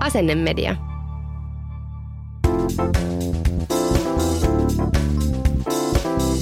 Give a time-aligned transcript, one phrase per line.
[0.00, 0.76] Asennemedia.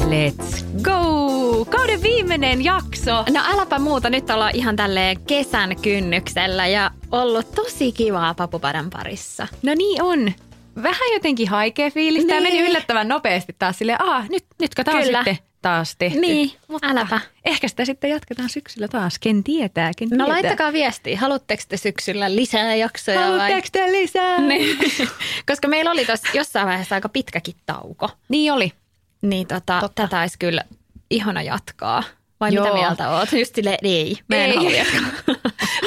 [0.09, 1.65] Let's go!
[1.65, 3.25] Kauden viimeinen jakso.
[3.31, 9.49] No äläpä muuta, nyt ollaan ihan tälleen kesän kynnyksellä ja ollut tosi kivaa papupadan parissa.
[9.63, 10.33] No niin on.
[10.83, 12.25] Vähän jotenkin haikea fiilis.
[12.25, 12.55] Tämä Niin.
[12.55, 15.25] meni yllättävän nopeasti taas silleen, aha, nyt, nytkö taas Kyllä.
[15.25, 16.21] sitten taas tehty.
[16.21, 17.21] Niin, Mutta äläpä.
[17.45, 20.29] Ehkä sitä sitten jatketaan syksyllä taas, ken tietää, ken No tietää.
[20.29, 23.27] laittakaa viestiä, haluatteko te syksyllä lisää jaksoja vai?
[23.29, 24.41] Haluatteko te lisää?
[24.41, 24.79] Niin.
[25.49, 28.11] Koska meillä oli tuossa jossain vaiheessa aika pitkäkin tauko.
[28.29, 28.73] Niin oli.
[29.23, 30.03] Niin tota, Totta.
[30.03, 30.65] tätä olisi kyllä
[31.11, 32.03] ihana jatkaa.
[32.41, 32.65] Vai Joo.
[32.65, 33.33] mitä mieltä oot?
[33.33, 34.57] Just silleen, ei, mä en Ei.
[34.57, 35.03] halua jatkaa.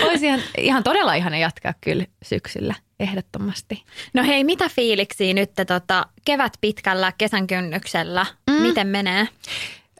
[0.09, 3.83] Olisi ihan, ihan todella ihana jatkaa kyllä syksyllä, ehdottomasti.
[4.13, 8.25] No hei, mitä fiiliksiä nyt tota, kevät pitkällä kesän kynnyksellä?
[8.49, 8.61] Mm.
[8.61, 9.27] Miten menee?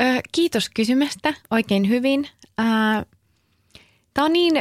[0.02, 2.28] Ö, kiitos kysymästä, oikein hyvin.
[4.14, 4.54] Tämä on niin,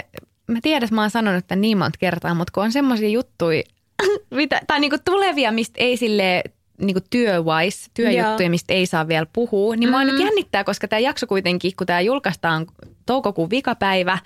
[0.46, 3.62] mä tiedän, että mä oon sanonut tämän niin monta kertaa, mutta kun on semmoisia juttuja,
[4.30, 6.42] mitä, tai niinku tulevia, mistä ei sille
[6.80, 8.50] niinku työ-wise, työjuttuja, Joo.
[8.50, 9.90] mistä ei saa vielä puhua, niin mm.
[9.90, 10.06] mua Mm.
[10.06, 12.66] nyt jännittää, koska tämä jakso kuitenkin, kun tämä julkaistaan
[13.06, 14.18] toukokuun vikapäivä,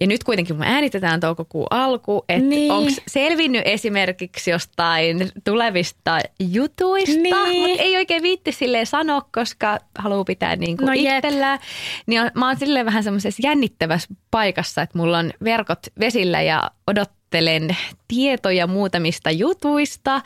[0.00, 2.72] ja nyt kuitenkin me äänitetään toukokuun alku, että Niin.
[2.72, 7.68] onko selvinnyt esimerkiksi jostain tulevista jutuista, Niin.
[7.68, 11.58] mutta ei oikein viitti silleen sanoa, koska haluaa pitää niin kuin No itsellään.
[12.06, 16.70] Niin on, mä oon silleen vähän semmoisessa jännittävässä paikassa, että mulla on verkot vesillä ja
[16.86, 17.76] odottelen
[18.08, 20.20] tietoja muutamista jutuista,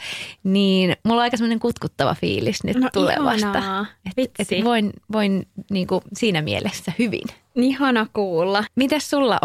[0.45, 3.37] niin mulla on aika semmoinen kutkuttava fiilis nyt No tulevasta.
[3.49, 3.87] ihanaa.
[4.07, 4.57] Et, Vitsi.
[4.59, 7.25] et voin voin niin kuin siinä mielessä hyvin.
[7.57, 8.65] Ihana kuulla.
[8.75, 9.39] Mites sulla,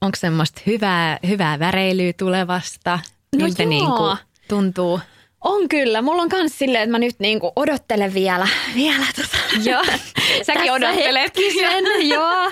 [0.00, 2.98] onko semmoista hyvää, hyvää väreilyä tulevasta?
[3.36, 3.70] No Miltä joo.
[3.70, 4.16] niinku
[4.48, 5.00] tuntuu?
[5.40, 6.02] On kyllä.
[6.02, 8.48] Mulla on kans silleen, että mä nyt niinku odottelen vielä.
[8.74, 9.37] Vielä tota.
[9.64, 9.84] Joo.
[10.46, 11.22] Säkin odottelet.
[11.22, 12.50] hetkisen, joo.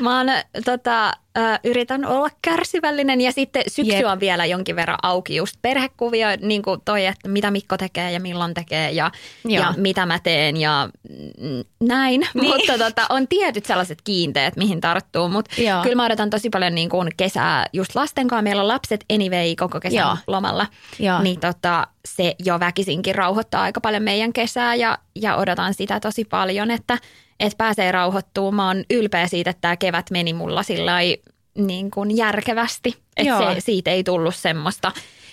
[0.00, 0.26] Mä oon,
[0.64, 1.12] tota,
[1.64, 4.06] yritän olla kärsivällinen ja sitten syksy Jep.
[4.06, 8.20] on vielä jonkin verran auki just perhekuvia, niin kuin toi, että mitä Mikko tekee ja
[8.20, 9.10] milloin tekee ja,
[9.44, 9.64] Joo.
[9.64, 10.88] ja mitä mä teen ja
[11.80, 12.26] näin.
[12.34, 12.46] Niin.
[12.46, 16.88] Mutta tota, on tietyt sellaiset kiinteet, mihin tarttuu, mutta kyllä mä odotan tosi paljon niin
[16.88, 18.42] kuin kesää just lasten kanssa.
[18.42, 20.16] Meillä on lapset anyway koko kesän Joo.
[20.26, 20.66] lomalla,
[20.98, 21.22] Joo.
[21.22, 26.24] niin tota, se jo väkisinkin rauhoittaa aika paljon meidän kesää ja, ja odotan sitä tosi
[26.24, 26.98] paljon, että,
[27.40, 28.54] että pääsee rauhoittumaan.
[28.54, 30.96] Mä oon ylpeä siitä, että tämä kevät meni mulla sillä
[31.54, 34.92] niin kuin järkevästi, että se, siitä ei tullut semmoista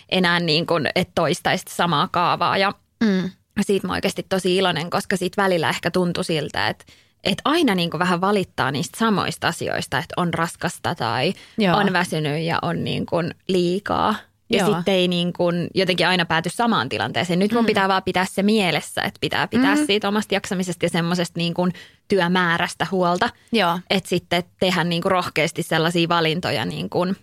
[0.09, 2.73] enää niin kuin, että toistaisi samaa kaavaa ja
[3.03, 3.29] Mm.
[3.61, 6.85] siitä mä oikeasti tosi iloinen, koska siitä välillä ehkä tuntui siltä, että
[7.23, 11.77] että aina niin kuin vähän valittaa niistä samoista asioista, että on raskasta tai Joo.
[11.77, 14.15] on väsynyt ja on niin kuin liikaa.
[14.49, 14.75] Ja Joo.
[14.75, 17.39] sitten ei niin kuin jotenkin aina pääty samaan tilanteeseen.
[17.39, 19.85] Nyt mun pitää vaan pitää se mielessä, että pitää pitää Mm.
[19.85, 21.73] siitä omasta jaksamisesta ja semmoisesta niin kuin
[22.07, 23.29] työmäärästä huolta.
[23.51, 23.79] Joo.
[23.89, 27.15] Että sitten tehdä niin kuin rohkeasti sellaisia valintoja niin kuin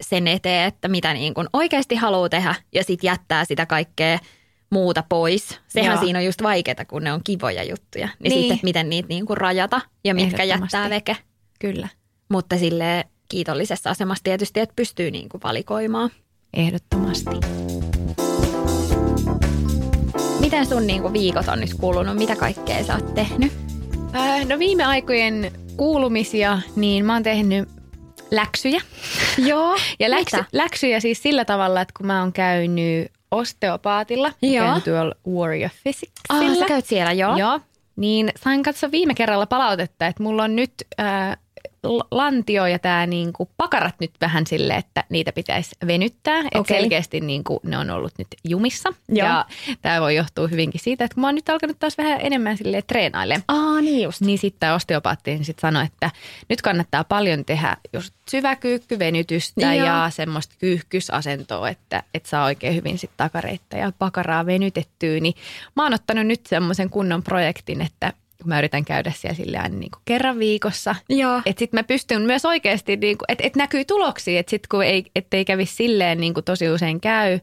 [0.00, 4.18] sen eteen, että mitä niin kuin oikeasti haluaa tehdä ja sitten jättää sitä kaikkea
[4.70, 5.60] muuta pois.
[5.68, 6.00] Sehän Joo.
[6.04, 8.06] siinä on just vaikeaa, kun ne on kivoja juttuja.
[8.06, 8.32] Niin, Niin.
[8.40, 11.16] sitten, että miten niitä niin kuin rajata ja mitkä jättää veke.
[11.60, 11.88] Kyllä.
[12.28, 16.10] Mutta sille kiitollisessa asemassa tietysti, että pystyy niin kuin valikoimaan.
[16.54, 17.30] Ehdottomasti.
[20.40, 22.16] Miten sun niin kuin viikot on nyt kulunut?
[22.16, 23.52] Mitä kaikkea sä oot tehnyt?
[24.14, 27.68] Äh, no viime aikojen kuulumisia, niin mä oon tehnyt
[28.30, 28.80] läksyjä.
[29.48, 29.78] Joo.
[29.98, 34.66] Ja läksy, läksyjä siis sillä tavalla, että kun mä oon käynyt osteopaatilla, Joo.
[34.66, 36.50] käynyt tuolla Warrior Physicsillä.
[36.50, 37.36] Ah, sä käyt siellä, joo.
[37.36, 37.60] Joo.
[37.96, 41.36] Niin sain katsoa viime kerralla palautetta, että mulla on nyt äh,
[42.10, 46.38] lantio ja tämä niinku pakarat nyt vähän sille, että niitä pitäisi venyttää.
[46.38, 46.80] Että Okei.
[46.80, 48.92] selkeästi niinku ne on ollut nyt jumissa.
[49.08, 49.28] Joo.
[49.28, 49.44] Ja
[49.82, 52.82] tämä voi johtua hyvinkin siitä, että kun mä oon nyt alkanut taas vähän enemmän sille
[52.82, 53.44] treenailemaan.
[53.48, 54.20] Aa, niin just.
[54.20, 56.10] Niin sitten osteopaatti niin sit sanoi, että
[56.48, 59.86] nyt kannattaa paljon tehdä just syväkyykkyvenytystä Joo.
[59.86, 65.20] ja semmoista kyyhkysasentoa, että, että saa oikein hyvin sit takareita ja pakaraa venytettyä.
[65.20, 65.34] Niin
[65.76, 69.76] mä oon ottanut nyt semmoisen kunnon projektin, että kun mä yritän käydä siellä sillä aina
[69.76, 70.94] niin kuin kerran viikossa.
[71.46, 75.04] Että sitten mä pystyn myös oikeasti, niin että, että näkyy tuloksia, että sitten kun ei,
[75.16, 77.40] ettei kävisi silleen niin kuin tosi usein käy,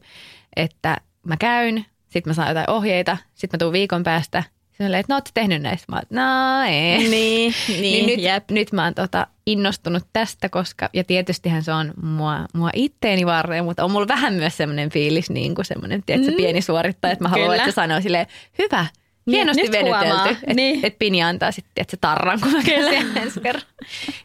[0.56, 0.96] että
[1.26, 4.42] mä käyn, sitten mä saan jotain ohjeita, sitten mä tuun viikon päästä,
[4.80, 5.92] oli, että no ootko tehnyt näistä?
[5.92, 6.98] Mä no ei.
[6.98, 7.08] Niin,
[7.68, 8.50] niin, niin nyt, jep.
[8.50, 13.64] nyt mä oon tota innostunut tästä, koska, ja tietystihän se on mua, mua itteeni varten,
[13.64, 16.36] mutta on mulla vähän myös semmoinen fiilis, niin kuin semmoinen, tiedätkö, mm.
[16.36, 17.62] pieni suorittaja, että mä haluan, Kyllä.
[17.62, 18.26] että se sanoo silleen,
[18.58, 18.86] hyvä,
[19.30, 20.80] hienosti nyt venytelty, että Niin.
[20.82, 23.62] et Pini antaa sitten että se tarran, kun mä käyn ensi kerran.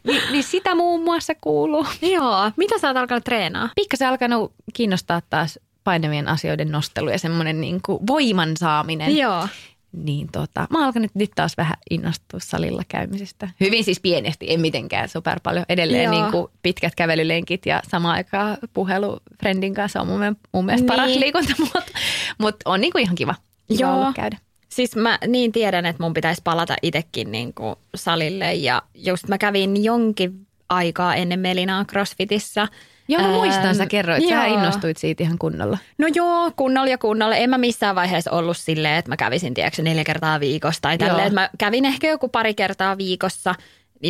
[0.04, 1.86] Ni, niin sitä muun muassa kuuluu.
[2.02, 3.68] Joo, mitä sä oot alkanut treenaa?
[3.76, 9.16] Pikkasen alkanut kiinnostaa taas painavien asioiden nostelu ja semmoinen niin kuin voiman saaminen.
[9.16, 9.48] Joo.
[9.92, 13.48] Niin tota, mä oon alkanut nyt taas vähän innostua salilla käymisestä.
[13.60, 15.64] Hyvin siis pienesti, en mitenkään super paljon.
[15.68, 16.12] Edelleen Joo.
[16.12, 21.06] niin kuin pitkät kävelylenkit ja samaan aikaan puhelu friendin kanssa on mun, mun mielestä paras
[21.06, 21.20] Niin.
[21.20, 21.92] liikuntamuoto.
[22.38, 23.34] Mutta on niin kuin ihan kiva,
[23.76, 24.12] kiva Joo.
[24.14, 24.36] käydä.
[24.72, 29.38] Siis mä niin tiedän, että mun pitäisi palata itsekin niin kuin salille ja just mä
[29.38, 32.68] kävin jonkin aikaa ennen Melinaa CrossFitissa.
[33.08, 35.78] Joo, mä muistan, Ähm, sä kerroit, sä innostuit siitä ihan kunnolla.
[35.98, 37.36] No joo, kunnolla ja kunnolla.
[37.36, 41.26] En mä missään vaiheessa ollut silleen, että mä kävisin tiedätkö, neljä kertaa viikossa tai tälleen.
[41.26, 43.54] Että Mä kävin ehkä joku pari kertaa viikossa,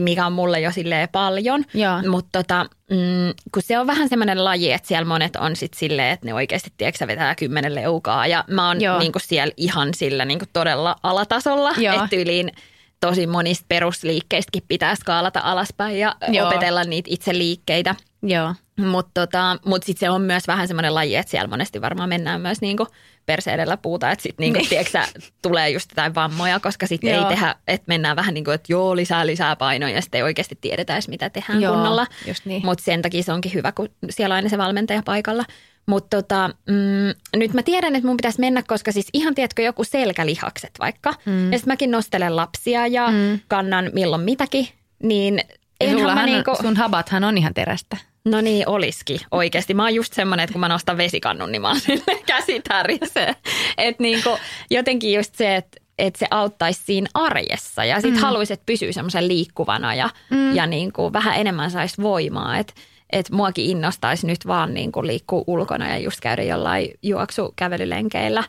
[0.00, 1.64] mikä on mulle jo silleen paljon.
[2.08, 6.10] Mutta tota, mm, kun se on vähän semmoinen laji, että siellä monet on sit silleen,
[6.10, 8.26] että ne oikeasti tiedätkö, vetää kymmenen leukaa.
[8.26, 8.98] Ja mä oon Joo.
[8.98, 11.70] niinku siellä ihan sillä niinku todella alatasolla,
[12.04, 12.52] että yliin
[13.00, 16.46] tosi monista perusliikkeistäkin pitää skaalata alaspäin ja Joo.
[16.48, 17.94] opetella niitä itse liikkeitä.
[18.22, 18.54] Joo.
[18.80, 22.40] Mutta tota, mut sitten se on myös vähän semmoinen laji, että siellä monesti varmaan mennään
[22.40, 22.86] myös niinku
[23.26, 25.24] perse edellä puuta, että sitten niinku, Niin.
[25.42, 28.96] tulee just jotain vammoja, koska sitten ei tehdä, että mennään vähän niin kuin, että joo,
[28.96, 32.06] lisää, lisää painoja ja sitten ei oikeasti tiedetä edes, mitä tehdään Joo, kunnolla.
[32.44, 32.64] niin.
[32.66, 35.44] Mutta sen takia se onkin hyvä, kun siellä on aina se valmentaja paikalla.
[35.86, 39.84] Mutta tota, mm, nyt mä tiedän, että mun pitäisi mennä, koska siis ihan tiedätkö joku
[39.84, 41.14] selkälihakset vaikka.
[41.26, 41.52] Mm.
[41.52, 43.40] Ja sitten mäkin nostelen lapsia ja mm.
[43.48, 44.68] kannan milloin mitäkin,
[45.02, 45.46] niin Ja
[45.80, 46.56] enhän mä niinku...
[46.62, 47.96] sun habathan on ihan terästä.
[48.24, 49.74] No niin, olisikin oikeasti.
[49.74, 51.80] Mä oon just semmoinen, että kun mä nostan vesikannun, niin mä oon
[52.26, 53.36] käsi tärisee.
[53.78, 54.38] Että niinku,
[54.70, 58.20] jotenkin just se, että että se auttaisi siinä arjessa ja sitten mm.
[58.20, 60.54] haluaisi, että pysyy semmoisen liikkuvana ja, mm.
[60.54, 62.58] ja niinku vähän enemmän saisi voimaa.
[62.58, 62.74] Että
[63.12, 68.44] et muakin innostaisi nyt vaan niinku liikkua ulkona ja just käydä jollain juoksukävelylenkeillä.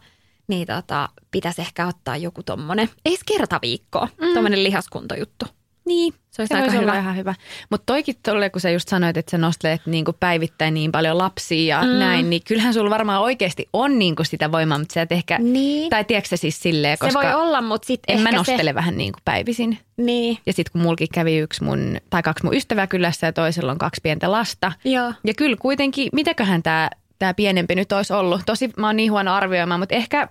[0.48, 4.34] Niin tota, pitäisi ehkä ottaa joku tommonen, ei edes kerta viikkoa, mm.
[4.34, 5.46] tommonen lihaskuntojuttu.
[5.86, 7.00] Niin, Se olisi se aika hyvä.
[7.00, 7.36] ihan hyvä.
[7.70, 11.76] Mutta toikin tolle, kun sä just sanoit, että sä nostelet niinku päivittäin niin paljon lapsia
[11.78, 11.90] ja mm.
[12.00, 15.90] näin, niin kyllähän sulla varmaan oikeasti on niinku sitä voimaa, mutta sä et ehkä, Niin.
[15.90, 18.70] tai tiedätkö sä siis silleen, Se koska voi olla, mutta sitten en ehkä mä nostele
[18.70, 18.76] se...
[18.76, 19.78] vähän niinku päivisin.
[19.98, 20.38] Niin.
[20.46, 23.78] Ja sitten kun mulki kävi yksi mun, tai kaksi mun ystävää kylässä ja toisella on
[23.78, 24.72] kaksi pientä lasta.
[24.84, 25.14] Joo.
[25.24, 26.90] Ja kyllä kuitenkin, mitäköhän tämä
[27.20, 28.42] tää pienempi nyt olisi ollut.
[28.46, 30.28] Tosi mä oon niin huono arvioimaan, mutta ehkä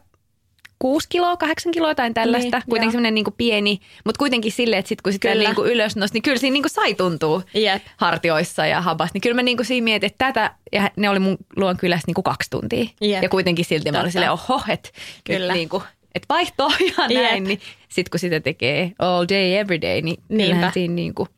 [0.82, 2.56] 6 kiloa, 8 kiloa tai tällaista.
[2.56, 6.16] Niin, kuitenkin semmoinen niinku pieni, mutta kuitenkin silleen, että sit kun sitä niinku ylös nosti,
[6.16, 7.82] niin kyllä siinä niinku sai tuntua Jep.
[7.96, 9.10] hartioissa ja habassa.
[9.14, 12.22] Niin kyllä mä niinku siinä mietin, että tätä, ja ne oli mun luon kylässä niinku
[12.22, 12.84] kaksi tuntia.
[13.00, 13.22] Jep.
[13.22, 14.12] Ja kuitenkin silti mä olin Totta.
[14.12, 14.90] silleen, oho, että
[15.24, 15.52] Kyllä.
[15.52, 15.82] niinku,
[16.14, 17.22] et vaihtoa ja Jep.
[17.22, 17.44] näin.
[17.44, 20.44] Niin sit kun sitä tekee all day, every day, niin Niinpä.
[20.52, 21.28] kyllähän siinä niinku,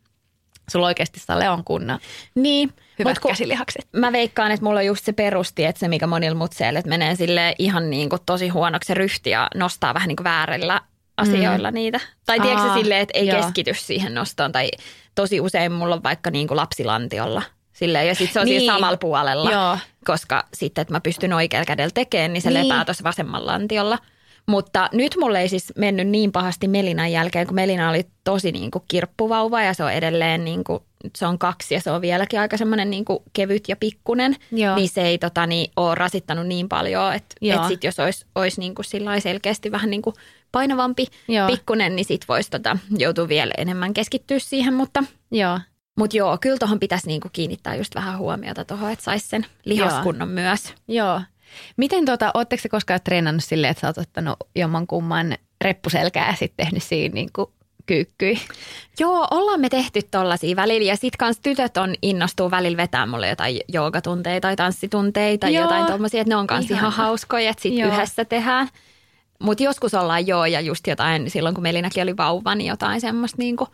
[0.70, 1.98] sulla oikeasti Sale on kunnan
[2.34, 2.72] Niin.
[2.98, 3.88] hyvät Mut kun käsilihakset.
[3.92, 7.16] Mä veikkaan, että mulla on just se perusti, että se mikä monilla mutseilla, että menee
[7.16, 10.80] sille ihan niin kuin tosi huonoksi se ryhti ja nostaa vähän niin kuin väärillä
[11.16, 11.74] asioilla mm.
[11.74, 12.00] niitä.
[12.26, 13.42] Tai tiedätkö silleen, että ei joo.
[13.42, 14.52] keskity siihen nostoon.
[14.52, 14.70] Tai
[15.14, 17.42] tosi usein mulla on vaikka niin kuin lapsilantiolla.
[17.72, 18.60] Silleen, ja sitten se on niin.
[18.60, 19.78] Siinä samalla puolella, Joo.
[20.04, 22.68] koska sitten, että mä pystyn oikealla kädellä tekemään, niin se niin.
[22.68, 23.98] lepää tuossa vasemmalla lantiolla.
[24.46, 28.70] Mutta nyt mulle ei siis mennyt niin pahasti Melinan jälkeen, kun Melina oli tosi niin
[28.70, 30.82] kuin kirppuvauva ja se on edelleen niin kuin,
[31.16, 34.36] se on kaksi ja se on vieläkin aika semmoinen niin kuin kevyt ja pikkunen.
[34.52, 34.76] Joo.
[34.76, 37.62] Niin se ei tota, niin, ole rasittanut niin paljon, että Joo.
[37.62, 38.86] et sit jos olisi, olisi niin kuin
[39.20, 40.14] selkeästi vähän niin kuin
[40.52, 41.46] painavampi Joo.
[41.46, 44.74] pikkunen, niin sit voisi tota, joutua vielä enemmän keskittyä siihen.
[44.74, 45.60] Mutta, Joo.
[45.98, 49.46] mutta joo, kyllä tuohon pitäisi niin kuin kiinnittää just vähän huomiota tuohon, että saisi sen
[49.64, 50.74] lihaskunnon myös.
[50.88, 51.20] Joo.
[51.76, 56.36] Miten tota, ootteko te koskaan treenannut silleen, että sä oot ottanut jomman kumman reppuselkää ja
[56.36, 57.46] sitten tehnyt siinä niin kuin
[57.86, 58.38] kyykkyi?
[59.00, 63.28] Joo, ollaan me tehty tollasia välillä ja sit kans tytöt on innostuu välillä vetää mulle
[63.28, 65.64] jotain joogatunteja tai tanssitunteja tai Joo.
[65.64, 66.78] jotain tommosia, että ne on kans Ihana.
[66.80, 67.92] ihan hauskoja, että sit Joo.
[67.92, 68.68] yhdessä tehdään.
[69.42, 73.38] Mutta joskus ollaan joo ja just jotain, silloin kun Melinäkin oli vauva, niin jotain semmoista
[73.38, 73.68] niinku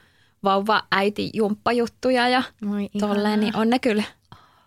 [0.45, 4.05] vauva äiti jumppajuttuja ja Moi, tolleen, niin on ne kyllä,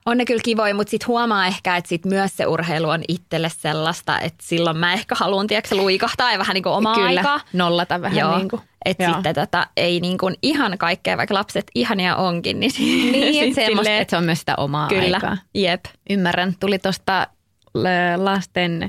[0.06, 3.50] on ne kyllä kivoja, mutta sitten huomaa ehkä, että sit myös se urheilu on itselle
[3.50, 7.40] sellaista, että silloin mä ehkä haluan, tiedätkö, luikahtaa ja vähän niin kuin omaa Kyllä, aikaa.
[7.54, 8.62] nollata vähän Joo, niin kuin.
[8.86, 9.14] että Joo.
[9.14, 13.56] sitten tota, ei niin kuin ihan kaikkea, vaikka lapset ihania onkin, niin, Niin, sit että,
[13.56, 15.38] semmoista, silleen- että se on myös sitä omaa Kyllä, aikaa.
[15.56, 15.86] jep.
[16.10, 16.56] Ymmärrän.
[16.60, 17.28] Tuli tuosta
[18.18, 18.84] lasten,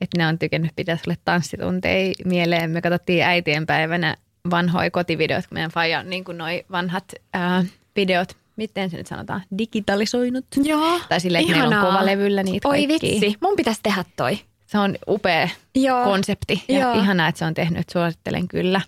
[0.00, 2.70] että ne on tykännyt pitää sulle tanssitunteja mieleen.
[2.70, 4.16] Me katsottiin äitien päivänä
[4.50, 7.64] vanhoja kotivideot, kun meidän faija on niin kuin noi vanhat ää,
[7.96, 10.46] videot, miten se nyt sanotaan, digitalisoinut.
[10.62, 11.92] Joo, Tai silleen, että meillä on ihanaa.
[11.92, 13.10] kovalevyllä niitä Oi kaikkia.
[13.20, 14.38] vitsi, mun pitäisi tehdä toi.
[14.66, 16.04] Se on upea Joo.
[16.04, 16.94] konsepti ja Joo.
[17.02, 17.88] ihanaa, että se on tehnyt.
[17.90, 18.80] Suosittelen kyllä.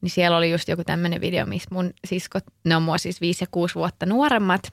[0.00, 3.42] Niin siellä oli just joku tämmöinen video, missä mun siskot, ne on mua siis 5
[3.44, 4.72] ja 6 vuotta nuoremmat.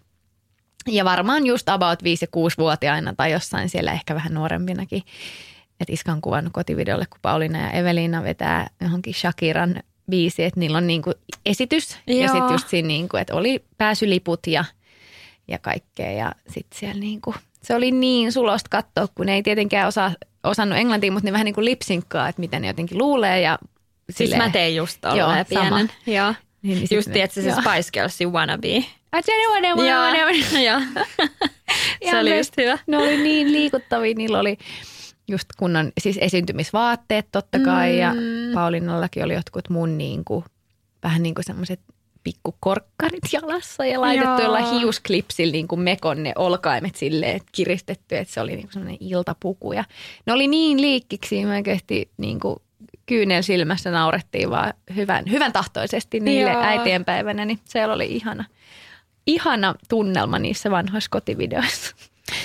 [0.87, 5.01] Ja varmaan just about 5 ja 6-vuotiaina tai jossain siellä ehkä vähän nuorempinakin.
[5.79, 10.77] Että iska on kuvannut kotivideolle, kun Pauliina ja Eveliina vetää johonkin Shakiran biisi, että niillä
[10.77, 11.11] on niinku
[11.45, 11.97] esitys.
[12.07, 12.27] Ja Joo.
[12.27, 14.65] sitten just siinä, niinku, että oli pääsyliput ja,
[15.47, 16.11] ja kaikkea.
[16.11, 20.11] Ja sitten siellä niinku, se oli niin sulosta katsoa, kun ne ei tietenkään osaa,
[20.43, 23.41] osannut englantia, mutta ne vähän niin kuin lipsinkkaa, että mitä ne jotenkin luulee.
[23.41, 23.59] Ja
[24.05, 25.45] Siis silleen- mä tein just Joo, sama.
[25.49, 25.91] pienen.
[26.07, 26.33] Joo.
[26.61, 27.51] Niin, niin Just tiedätkö se.
[27.51, 28.67] Spice Girlsin wannabe.
[28.67, 30.59] I don't wanna, wanna.
[30.61, 30.81] Joo.
[32.11, 32.77] se oli just hyvä.
[32.87, 34.57] Ne oli niin liikuttavia, niillä oli
[35.27, 37.97] just kunnon siis esiintymisvaatteet totta kai mm.
[37.97, 38.13] ja
[38.53, 40.45] Paulinallakin oli jotkut mun niin kuin,
[41.03, 41.79] vähän niin kuin semmoiset
[42.23, 44.41] pikkukorkkarit jalassa ja laitettu Joo.
[44.41, 48.73] jollain hiusklipsillä niin kuin mekon ne olkaimet silleen että kiristetty, että se oli niin kuin
[48.73, 49.83] semmoinen iltapuku ja
[50.25, 52.59] ne oli niin liikkiksi, mä oikeasti niin kuin
[53.05, 56.61] kyynel silmässä naurettiin vaan hyvän, hyvän tahtoisesti niille Joo.
[56.61, 58.45] äitienpäivänä, niin siellä oli ihana,
[59.27, 61.95] ihana tunnelma niissä vanhoissa kotivideoissa.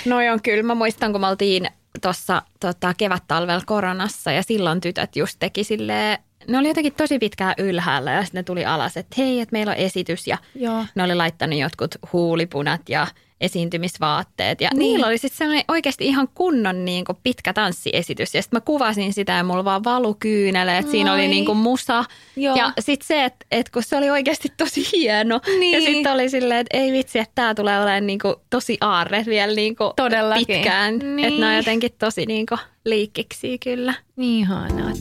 [0.05, 0.63] Noi on kyllä.
[0.63, 1.67] Mä muistan, kun me oltiin
[2.01, 7.55] tuossa tota, kevät-talvella koronassa ja silloin tytöt just teki silleen, ne oli jotenkin tosi pitkään
[7.57, 10.85] ylhäällä ja sitten ne tuli alas, että hei, että meillä on esitys ja Joo.
[10.95, 13.07] ne oli laittanut jotkut huulipunat ja
[13.41, 14.61] esiintymisvaatteet.
[14.61, 14.79] Ja Niin.
[14.79, 18.35] niillä oli sitten sellainen oikeasti ihan kunnon niin kuin pitkä tanssiesitys.
[18.35, 20.89] Ja sitten mä kuvasin sitä ja mulla vaan valu kyyneleet.
[20.91, 22.05] Siinä oli niin kuin musa.
[22.35, 22.55] Joo.
[22.55, 25.39] Ja sitten se, että et kun se oli oikeasti tosi hieno.
[25.59, 25.71] Niin.
[25.83, 29.23] Ja sitten oli silleen, että ei vitsi, että tämä tulee olemaan niin kuin tosi aarre
[29.27, 30.47] vielä niin kuin Todellakin.
[30.47, 30.99] pitkään.
[31.15, 31.27] Niin.
[31.27, 33.93] Että ne on jotenkin tosi niin kuin liikkiksi kyllä.
[34.15, 34.97] Niin ihanat.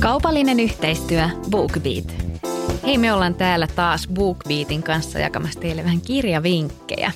[0.00, 2.29] Kaupallinen yhteistyö BookBeat.
[2.86, 7.12] Hei, me ollaan täällä taas BookBeatin kanssa jakamassa teille vähän kirjavinkkejä.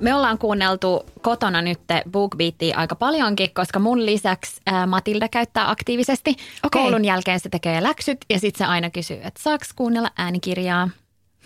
[0.00, 6.30] Me ollaan kuunneltu kotona nyt BookBeatia aika paljonkin, koska mun lisäksi Matilda käyttää aktiivisesti.
[6.30, 6.82] Okei.
[6.82, 10.88] Koulun jälkeen se tekee läksyt ja sitten se aina kysyy, että saaks kuunnella äänikirjaa.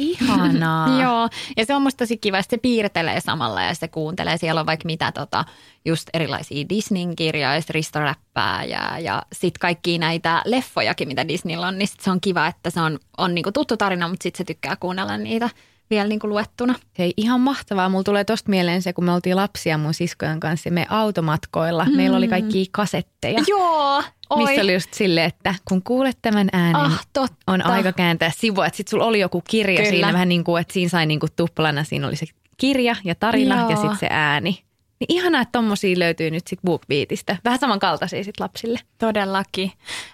[0.03, 1.01] Ihanaa.
[1.03, 4.37] Joo, ja se on musta tosi kiva, se piirtelee samalla ja se kuuntelee.
[4.37, 5.45] Siellä on vaikka mitä tota,
[5.85, 11.67] just erilaisia Disneyn kirjoja, sit Risto Räppää ja, ja sitten kaikkia näitä leffojakin, mitä Disneyllä
[11.67, 14.39] on, niin sit se on kiva, että se on, on niinku tuttu tarina, mutta sitten
[14.39, 15.51] se tykkää kuunnella niitä
[15.95, 16.75] vielä niinku luettuna.
[16.99, 17.89] Hei, ihan mahtavaa.
[17.89, 21.85] Mulla tulee tosta mieleen se, kun me oltiin lapsia mun siskojen kanssa me automatkoilla.
[21.85, 21.97] Mm.
[21.97, 23.39] Meillä oli kaikki kasetteja.
[23.49, 24.45] Joo, oi.
[24.45, 27.37] Missä oli just silleen, että kun kuulet tämän äänen, Ah, totta.
[27.47, 28.67] on aika kääntää sivua.
[28.67, 29.91] Että sit sulla oli joku kirja Kyllä.
[29.91, 31.85] siinä, vähän niin kuin, että siinä sai niin kuin tuplana.
[31.85, 33.71] Siinä oli se kirja ja tarina Joo.
[33.71, 34.63] ja sitten se ääni.
[35.03, 37.37] Niin ihanaa, että tommosia löytyy nyt sit BookBeatista.
[37.45, 38.79] Vähän samankaltaisia sit lapsille.
[38.99, 39.73] Todellakin.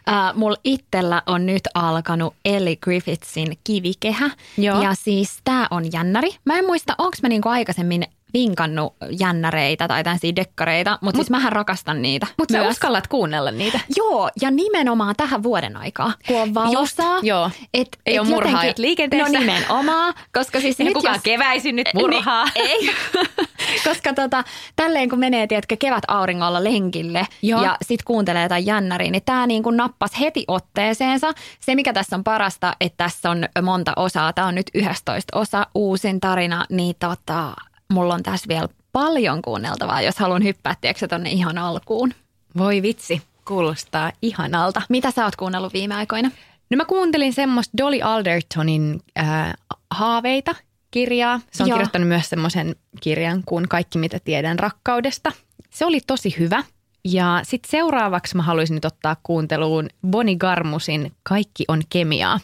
[0.08, 4.30] Äh, mulla itsellä on nyt alkanut Ellie Griffithsin kivikehä.
[4.58, 4.82] Joo.
[4.82, 6.30] Ja siis tää on jännäri.
[6.44, 8.04] Mä en muista, onko mä niinku aikaisemmin
[8.34, 12.26] vinkannut jännäreitä tai tämmöisiä dekkareita, mutta mut, siis mähän rakastan niitä.
[12.38, 13.80] Mutta sä uskallat kuunnella niitä.
[13.96, 17.14] Joo, ja nimenomaan tähän vuoden aikaa, kun on valosaa.
[17.14, 17.50] Just, joo.
[17.74, 19.32] Et, Ei et oo murhaajat jotenkin- liikenteessä.
[19.32, 21.22] No nimenomaan, koska siis nyt kukaan jos...
[21.22, 22.44] keväisin nyt murhaa.
[22.54, 22.90] Niin, ei,
[23.88, 24.44] koska tota,
[24.76, 27.62] tälleen kun menee, tiedätkö, kevät auringolla lenkille Joo.
[27.62, 31.32] ja sit kuuntelee jotain jännäriä, niin tämä niin kuin nappas heti otteeseensa.
[31.60, 34.32] Se, mikä tässä on parasta, että tässä on monta osaa.
[34.32, 37.52] Tämä on nyt 11 osa, uusin tarina, niin tota,
[37.92, 42.14] mulla on tässä vielä paljon kuunneltavaa, jos haluan hyppää, tiedätkö, tonne ihan alkuun.
[42.56, 44.82] Voi vitsi, kuulostaa ihanalta.
[44.88, 46.30] Mitä sä oot kuunnellut viime aikoina?
[46.70, 49.54] No mä kuuntelin semmoista Dolly Aldertonin äh,
[49.90, 50.54] haaveita
[50.90, 51.40] kirjaa.
[51.50, 51.76] Se on Joo.
[51.76, 55.32] kirjoittanut myös semmoisen kirjan kuin Kaikki mitä tiedän rakkaudesta.
[55.70, 56.64] Se oli tosi hyvä.
[57.04, 62.40] Ja sitten seuraavaksi mä haluaisin nyt ottaa kuunteluun Bonnie Garmusin Kaikki on kemiaa.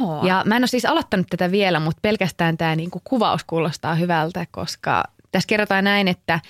[0.00, 0.24] Oh.
[0.24, 4.46] Ja mä en ole siis aloittanut tätä vielä, mutta pelkästään tämä niinku kuvaus kuulostaa hyvältä,
[4.50, 6.40] koska tässä kerrotaan näin, että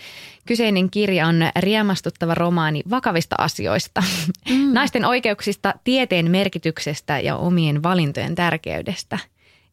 [0.46, 4.02] kyseinen kirja on riemastuttava romaani vakavista asioista,
[4.50, 4.72] mm.
[4.72, 9.18] naisten oikeuksista, tieteen merkityksestä ja omien valintojen tärkeydestä.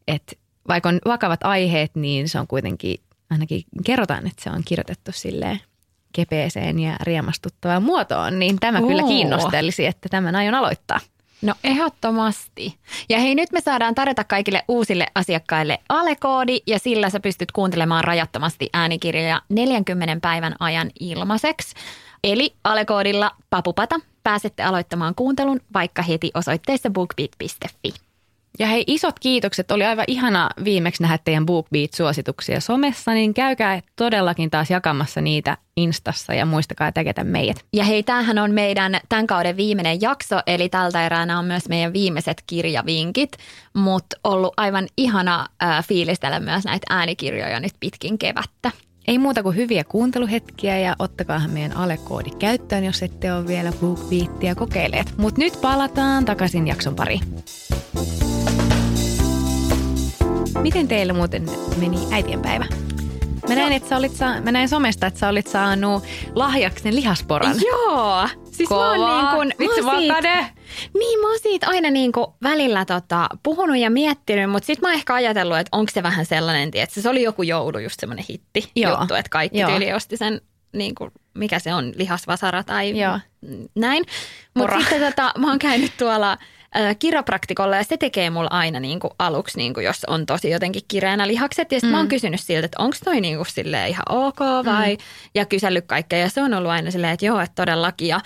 [0.08, 2.98] Et vaikka on vakavat aiheet, niin se on kuitenkin,
[3.30, 5.62] ainakin kerrotaan, että se on kirjoitettu silleen
[6.16, 9.08] kepeeseen ja riemastuttavaan muotoon, niin tämä kyllä Oo.
[9.08, 11.00] kiinnostelisi, että tämän aion aloittaa.
[11.42, 12.78] No ehdottomasti.
[13.10, 18.04] Ja hei, nyt me saadaan tarjota kaikille uusille asiakkaille alekoodi ja sillä sä pystyt kuuntelemaan
[18.04, 21.76] rajattomasti äänikirjoja 40 päivän ajan ilmaiseksi.
[22.24, 27.94] Eli alekoodilla papupata pääsette aloittamaan kuuntelun vaikka heti osoitteessa bookbeat.fi.
[28.60, 29.72] Ja hei, isot kiitokset.
[29.72, 36.34] Oli aivan ihana viimeksi nähdä teidän BookBeat-suosituksia somessa, niin käykää todellakin taas jakamassa niitä Instassa
[36.34, 37.66] ja muistakaa tägetä meidät.
[37.74, 41.70] Ja hei, tämähän on meidän tämän kauden viimeinen jakso, eli tältä erää nämä on myös
[41.70, 43.32] meidän viimeiset kirjavinkit,
[43.74, 48.72] mutta ollut aivan ihana äh, fiilistellä myös näitä äänikirjoja nyt pitkin kevättä.
[49.08, 54.56] ei muuta kuin hyviä kuunteluhetkiä ja ottakaahan meidän alekoodi käyttöön, jos ette ole vielä BookBeatia
[54.56, 55.14] kokeilleet.
[55.18, 57.20] Mutta nyt palataan takaisin jakson pari.
[60.62, 61.46] Miten teillä muuten
[61.80, 62.66] meni äitienpäivä?
[63.50, 66.04] Mä näin, että sä olit saa, mä näin somesta, että sä olit saanut
[66.36, 67.56] lahjaksi sen lihasporan.
[67.68, 68.28] Joo.
[68.52, 68.98] Siis Kova.
[68.98, 70.48] mä oon niin kun, Vitsi, mä oon mä kade.
[70.94, 74.88] Niin, mä oon siitä aina niin kuin välillä tota, puhunut ja miettinyt, mutta sitten mä
[74.88, 78.26] oon ehkä ajatellut, että onko se vähän sellainen, että se oli joku joulu just semmoinen
[78.30, 79.00] hitti Joo.
[79.00, 79.70] juttu, että kaikki Joo.
[79.70, 80.42] tyyli osti sen,
[80.74, 83.20] niin kuin, mikä se on, lihasvasara tai Joo.
[83.76, 84.04] näin.
[84.54, 86.38] Mutta sitten tota, mä oon käynyt tuolla
[86.78, 90.50] äh, kiropraktikolla ja se tekee mulla aina niin kuin aluksi, niin kuin jos on tosi
[90.50, 91.72] jotenkin kireänä lihakset.
[91.72, 91.92] Ja sitten mm.
[91.92, 95.02] mä oon kysynyt siltä, että onko toi niin kuin silleen ihan ok vai, mm.
[95.36, 96.20] ja kysellyt kaikkea.
[96.20, 98.08] Ja se on ollut aina silleen, että joo, että todellakin.
[98.08, 98.20] Ja,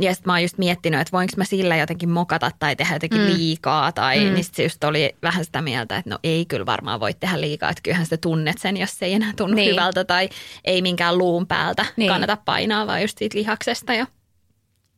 [0.00, 3.20] ja sitten mä oon just miettinyt, että voinko mä sillä jotenkin mokata tai tehdä jotenkin
[3.20, 3.26] mm.
[3.26, 3.92] liikaa.
[3.92, 4.34] Tai mm.
[4.34, 7.40] niin sit se just oli vähän sitä mieltä, että no ei kyllä varmaan voi tehdä
[7.40, 7.70] liikaa.
[7.70, 9.72] Että kyllähän sä tunnet sen, jos se ei enää tunnu Niin.
[9.72, 10.28] hyvältä tai
[10.64, 11.92] ei minkään luun päältä Niin.
[11.96, 12.08] niin.
[12.08, 13.94] kannata painaa, vaan just siitä lihaksesta.
[13.94, 14.06] Ja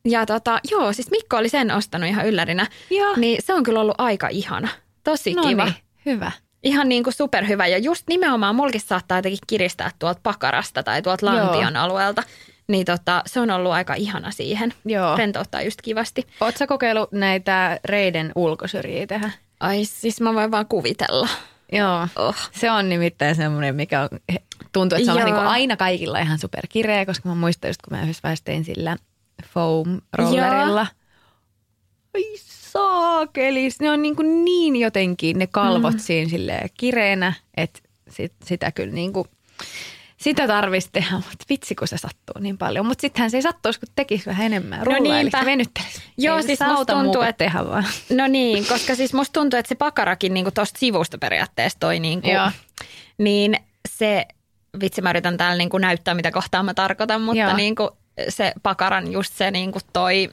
[0.05, 2.67] ja tota, joo, siis Mikko oli sen ostanut ihan yllärinä.
[2.89, 3.15] Joo.
[3.17, 4.67] Niin se on kyllä ollut aika ihana.
[5.03, 5.65] Tosi No kiva.
[5.65, 5.75] niin,
[6.05, 6.31] hyvä.
[6.63, 7.67] Ihan niin kuin superhyvä.
[7.67, 12.23] Ja just nimenomaan mulkis saattaa jotenkin kiristää tuolta pakarasta tai tuolta lantion alueelta.
[12.67, 14.73] Niin tota, se on ollut aika ihana siihen.
[14.85, 15.15] Joo.
[15.17, 16.27] Rentouttaa just kivasti.
[16.41, 19.31] Oletko kokeillut näitä reiden ulkosyrjiä tehdä?
[19.59, 21.27] Ai siis mä voin vaan kuvitella.
[21.71, 22.07] Joo.
[22.15, 22.35] Oh.
[22.51, 24.09] Se on nimittäin semmoinen, mikä on,
[24.71, 25.25] tuntuu, että se on Joo.
[25.25, 28.97] niin kuin aina kaikilla ihan superkireä, koska mä muistan just, kun mä yhdessä tein sillä
[29.45, 30.87] foam rollerilla.
[32.15, 32.23] Ai
[32.71, 35.99] saakeli, ne on niin, kuin niin jotenkin ne kalvot mm.
[35.99, 37.79] siinä silleen kireänä, että
[38.09, 39.25] sit, sitä kyllä niin kuin,
[40.17, 42.85] sitä tarvitsisi tehdä, mutta vitsi kun se sattuu niin paljon.
[42.85, 44.85] Mutta sittenhän se ei sattuisi, kun tekisi vähän enemmän.
[44.87, 46.01] Rullailisi ja venyttelisi.
[46.17, 47.85] Joo, Ei siis musta tuntuu, että- tehdä vaan.
[48.09, 52.21] No niin, koska siis musta tuntuu, että se pakarakin niin tuosta sivusta periaatteessa toi niin
[52.21, 52.51] kuin, Joo.
[53.17, 53.55] niin
[53.89, 54.25] se,
[54.81, 57.55] vitsi mä yritän täällä niin kuin näyttää mitä kohtaa mä tarkoitan, mutta Joo.
[57.55, 57.89] niin kuin
[58.29, 60.29] se pakaran just se niin kuin toi,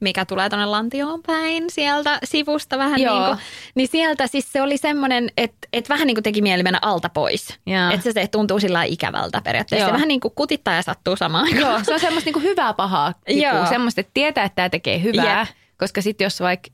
[0.00, 3.14] mikä tulee tuonne lantioon päin sieltä sivusta vähän Joo.
[3.14, 3.38] niin kuin,
[3.74, 7.08] niin sieltä siis se oli semmoinen, että, että vähän niin kuin teki mieli mennä alta
[7.08, 7.48] pois.
[7.92, 9.82] Että se, se tuntuu sillä ikävältä periaatteessa.
[9.82, 9.88] Joo.
[9.88, 11.72] Se vähän niin kuin kutittaa ja sattuu samaan aikaan.
[11.74, 13.42] Joo, se on semmoista niinku hyvää pahaa kipua.
[13.42, 13.66] Joo.
[13.66, 15.40] Semmoista, että tietää, että tämä tekee hyvää.
[15.40, 15.48] Jep.
[15.78, 16.70] Koska sitten jos vaikka,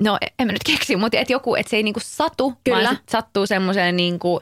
[0.00, 2.82] no en mä nyt keksi, mutta että joku, että se ei niinku satu, Kyllä.
[2.82, 4.40] vaan sit sattuu semmoiseen niinku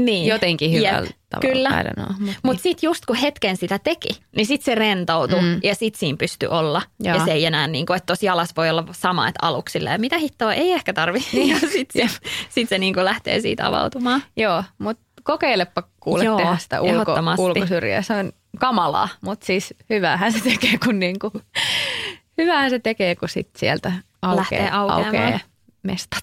[0.00, 0.26] niin.
[0.26, 1.52] jotenkin hyvällä Jep, tavalla.
[1.54, 1.84] Kyllä.
[1.94, 2.58] Know, mut Mutta niin.
[2.58, 5.60] sitten just kun hetken sitä teki, niin sitten se rentoutui Mm.
[5.62, 6.82] ja sitten siinä pystyi olla.
[7.00, 7.16] Joo.
[7.16, 10.00] Ja se ei enää, niin kuin, että tuossa jalas voi olla sama, että aluksi silleen,
[10.00, 11.18] mitä hittoa, ei ehkä tarvi.
[11.32, 11.48] Niin.
[11.48, 12.16] Ja sitten se,
[12.48, 14.22] sit se niin kuin lähtee siitä avautumaan.
[14.36, 18.02] Joo, mutta kokeilepa kuule Joo, tehdä sitä ulko, ulkosyrjää.
[18.02, 21.32] Se on kamalaa, mutta siis hyvähän se tekee, kun niinku,
[22.38, 25.06] hyvähän se tekee, kun sit sieltä aukeaa, Lähtee aukeamaan.
[25.06, 25.40] aukeaa
[25.82, 26.22] mestat.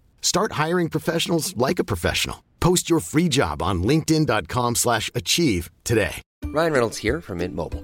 [0.21, 2.43] Start hiring professionals like a professional.
[2.61, 6.21] Post your free job on linkedin.com/achieve slash achieve today.
[6.45, 7.83] Ryan Reynolds here from Mint Mobile.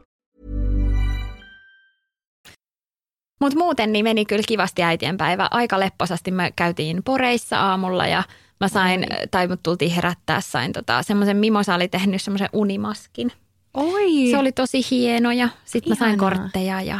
[3.41, 5.47] Mutta muuten niin meni kyllä kivasti äitienpäivä.
[5.51, 8.23] Aika lepposasti me käytiin poreissa aamulla ja
[8.59, 13.31] mä sain, tai mut tultiin herättää, sain tota, semmoisen Mimosa oli tehnyt semmoisen unimaskin.
[13.73, 14.27] Oi!
[14.31, 16.99] Se oli tosi hieno ja sitten mä sain kortteja ja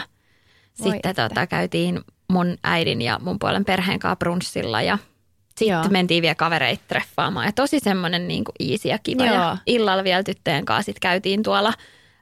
[0.79, 1.29] Voi sitten että.
[1.29, 4.97] tota, käytiin mun äidin ja mun puolen perheen kanssa brunssilla ja
[5.55, 7.45] sitten mentiin vielä kavereita treffaamaan.
[7.45, 9.25] Ja tosi semmoinen niin kuin easy ja kiva.
[9.25, 9.35] Joo.
[9.35, 11.73] Ja illalla vielä tyttöjen kanssa sit käytiin tuolla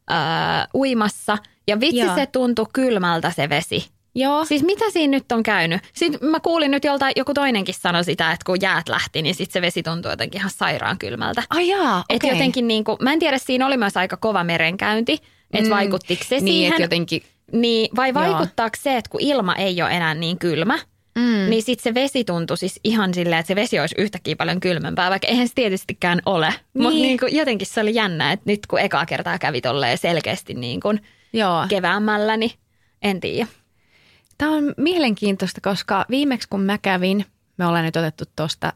[0.09, 1.37] ää, uimassa.
[1.67, 2.15] Ja vitsi Joo.
[2.15, 3.98] se tuntui kylmältä se vesi.
[4.15, 4.45] Joo.
[4.45, 5.81] Siis mitä siinä nyt on käynyt?
[5.93, 9.53] Sitten mä kuulin nyt joltain, joku toinenkin sanoi sitä, että kun jäät lähti, niin sitten
[9.53, 11.43] se vesi tuntui jotenkin ihan sairaan kylmältä.
[11.49, 12.29] Ai jaa, Et okei.
[12.29, 15.13] jotenkin niin kuin, mä en tiedä, siinä oli myös aika kova merenkäynti,
[15.53, 15.75] että Mm.
[15.75, 16.71] vaikuttiko se Niin, siihen.
[16.71, 17.21] että jotenkin...
[17.51, 18.15] Niin, vai Joo.
[18.15, 20.79] vaikuttaako se, että kun ilma ei ole enää niin kylmä,
[21.15, 21.49] Mm.
[21.49, 25.09] niin sitten se vesi tuntui siis ihan silleen, että se vesi olisi yhtäkkiä paljon kylmempää,
[25.09, 26.53] vaikka eihän se tietystikään ole.
[26.73, 27.01] Mutta Niin.
[27.01, 30.79] niin kuin jotenkin se oli jännä, että nyt kun ekaa kertaa kävi tolleen selkeästi niin
[30.79, 31.01] kuin
[31.33, 31.65] Joo.
[31.69, 32.51] keväämällä, niin
[33.01, 33.47] en tiedä.
[34.39, 37.25] Tämä on mielenkiintoista, koska viimeksi kun mä kävin,
[37.57, 38.73] me ollaan nyt otettu tuosta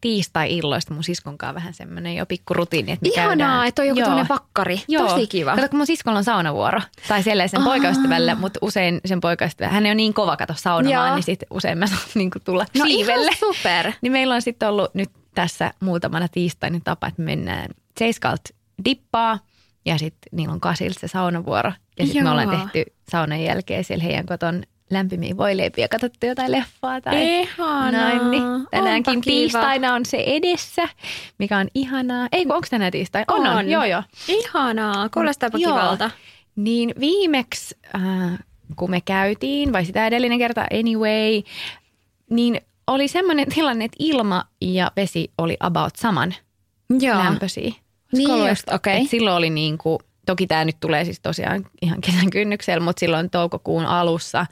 [0.00, 3.66] tiistai-illoista mun siskon kanssa vähän semmoinen jo pikku rutiini, että Ihanaa, käydään.
[3.66, 4.06] että on joku Joo.
[4.06, 4.82] tämmöinen vakkari.
[4.88, 5.08] Joo.
[5.08, 5.56] Tosi kiva.
[5.56, 6.80] Kato, kun mun siskolla on saunavuoro.
[7.08, 11.14] Tai siellä sen poikaystävällä, mutta usein sen poikaystävä, hän on niin kova kato saunomaan, Joo.
[11.14, 13.30] niin sitten usein mä saan niin tulla No siivelle.
[13.30, 13.92] ihan super.
[14.02, 17.68] Niin meillä on sitten ollut nyt tässä muutamana tiistaina tapa, että me mennään
[17.98, 18.40] Seiskalt
[18.84, 19.38] dippaa
[19.84, 21.72] ja sitten niillä on kasilta se saunavuoro.
[21.98, 27.00] Ja sitten me ollaan tehty saunan jälkeen siellä heidän koton lämpimiä voileipiä, katsottu jotain leffaa
[27.00, 27.90] tai Ihanaa.
[27.90, 28.30] näin.
[28.30, 29.34] Niin tänäänkin Onpa kiva.
[29.34, 30.88] tiistaina on se edessä,
[31.38, 32.28] mikä on ihanaa.
[32.32, 33.34] Ei, onko tänään tiistaina?
[33.34, 33.56] On, on.
[33.56, 33.68] On.
[33.70, 34.02] Joo, joo.
[34.28, 35.72] Ihanaa, kuulostaapa Joo.
[35.76, 36.10] kivalta.
[36.56, 38.38] Niin viimeksi, äh,
[38.76, 41.42] kun me käytiin, vai sitä edellinen kerta anyway,
[42.30, 46.34] niin oli semmoinen tilanne, että ilma ja vesi oli about saman
[47.00, 47.18] Joo.
[47.18, 47.72] lämpöisiä.
[48.14, 52.00] Olisiko Niin just, että Silloin oli niin kuin, toki tämä nyt tulee siis tosiaan ihan
[52.00, 54.46] kesän kynnyksellä, mutta silloin toukokuun alussa,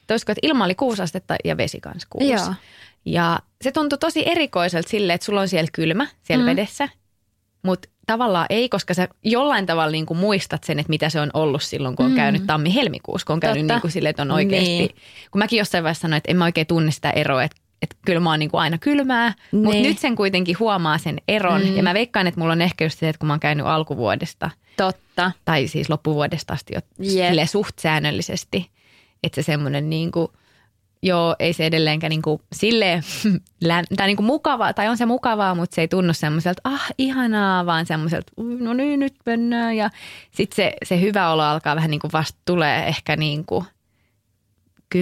[0.00, 2.32] että olisiko, että ilma oli kuusi astetta ja vesi kanssa kuusi.
[2.32, 2.54] Joo.
[3.04, 6.50] Ja se tuntui tosi erikoiselta silleen, että sulla on siellä kylmä siellä mm.
[6.50, 6.88] vedessä,
[7.62, 11.30] mutta tavallaan ei, koska sä jollain tavalla niin kuin muistat sen, että mitä se on
[11.34, 12.16] ollut silloin, kun on mm.
[12.16, 13.74] käynyt tammi-helmikuussa, kun on käynyt Totta.
[13.74, 14.94] niin kuin silleen, että on oikeasti, Niin.
[15.30, 18.20] kun mäkin jossain vaiheessa sanoin, että en mä oikein tunne sitä eroa, että että kyllä
[18.20, 19.82] mä oon niin kuin aina kylmää, mutta Niin.
[19.82, 21.62] nyt sen kuitenkin huomaa sen eron.
[21.62, 21.76] Mm.
[21.76, 24.50] Ja mä veikkaan, että mulla on ehkä just se, että kun mä oon käynyt alkuvuodesta,
[24.78, 25.32] Totta.
[25.44, 26.80] tai siis loppuvuodesta asti jo
[27.46, 28.70] suht säännöllisesti,
[29.22, 30.28] että se semmoinen niin kuin,
[31.02, 33.02] joo, ei se edelleenkään niin kuin silleen,
[33.96, 37.66] tai niin kuin mukavaa, tai on se mukavaa, mutta se ei tunnu semmoiselta, ah ihanaa,
[37.66, 39.76] vaan semmoiselta, "Ui, no niin, nyt mennään.
[39.76, 39.90] Ja
[40.30, 43.64] sitten se, se hyvä olo alkaa vähän niin kuin vasta tulee ehkä niin kuin
[44.94, 44.98] 10-15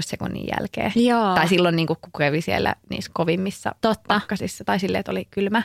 [0.00, 0.92] sekunnin jälkeen.
[0.94, 1.34] Joo.
[1.34, 4.04] Tai silloin niin kuin, kun kävi siellä niissä kovimmissa Totta.
[4.08, 5.62] pakkasissa, tai silleen, että oli kylmä.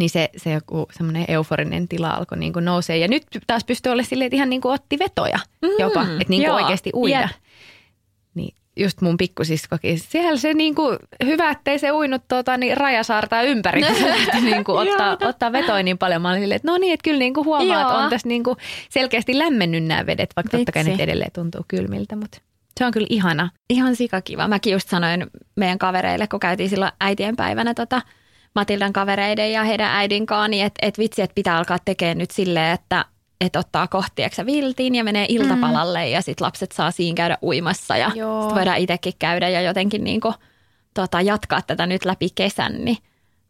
[0.00, 2.96] Niin se, se joku semmoinen euforinen tila alkoi niin kuin nousee.
[2.96, 5.38] Ja nyt taas pystyy olemaan silleen, että ihan niin kuin otti vetoja
[5.78, 7.20] jopa, että niin kuin oikeasti uida.
[7.20, 7.30] Jep.
[8.34, 13.42] Niin just mun pikkusiskokin, siellä se niin kuin, hyvä, ettei se uinut tuota, niin rajasaartaa
[13.42, 16.22] ympäri, kun se lähti niin kuin, ottaa, ottaa vetoja niin paljon.
[16.22, 18.44] Mä olin silleen, että no niin, että kyllä niin kuin huomaa, että on tässä niin
[18.44, 18.56] kuin
[18.90, 20.96] selkeästi lämmennyt nämä vedet, vaikka totta kai Vitsi.
[20.96, 22.38] ne edelleen tuntuu kylmiltä, mutta
[22.78, 23.50] se on kyllä ihana.
[23.70, 24.48] Ihan sikakiva.
[24.48, 28.02] Mäkin just sanoin meidän kavereille, kun käytiin silloin äitien päivänä tota
[28.54, 32.30] Matildan kavereiden ja heidän äidin kanssa, niin että et vitsi, että pitää alkaa tekemään nyt
[32.30, 33.04] silleen, että
[33.40, 37.96] et ottaa kohti eksä viltiin ja menee iltapalalle ja sitten lapset saa siinä käydä uimassa
[37.96, 40.34] ja sitten voidaan itsekin käydä ja jotenkin niinku,
[40.94, 42.98] tota, jatkaa tätä nyt läpi kesän, niin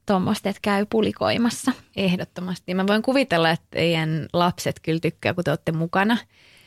[0.07, 1.73] tuommoista, että käy pulikoimassa.
[1.97, 2.75] Ehdottomasti.
[2.75, 6.17] Mä voin kuvitella, että teidän lapset kyllä tykkää, kun te olette mukana.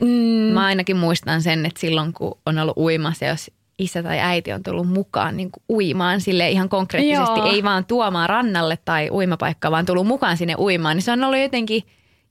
[0.00, 0.52] Mm.
[0.54, 4.62] Mä ainakin muistan sen, että silloin kun on ollut uimassa, jos isä tai äiti on
[4.62, 7.52] tullut mukaan niin kuin uimaan sille ihan konkreettisesti, Joo.
[7.52, 11.40] ei vaan tuomaan rannalle tai uimapaikkaan, vaan tullut mukaan sinne uimaan, niin se on ollut
[11.40, 11.82] jotenkin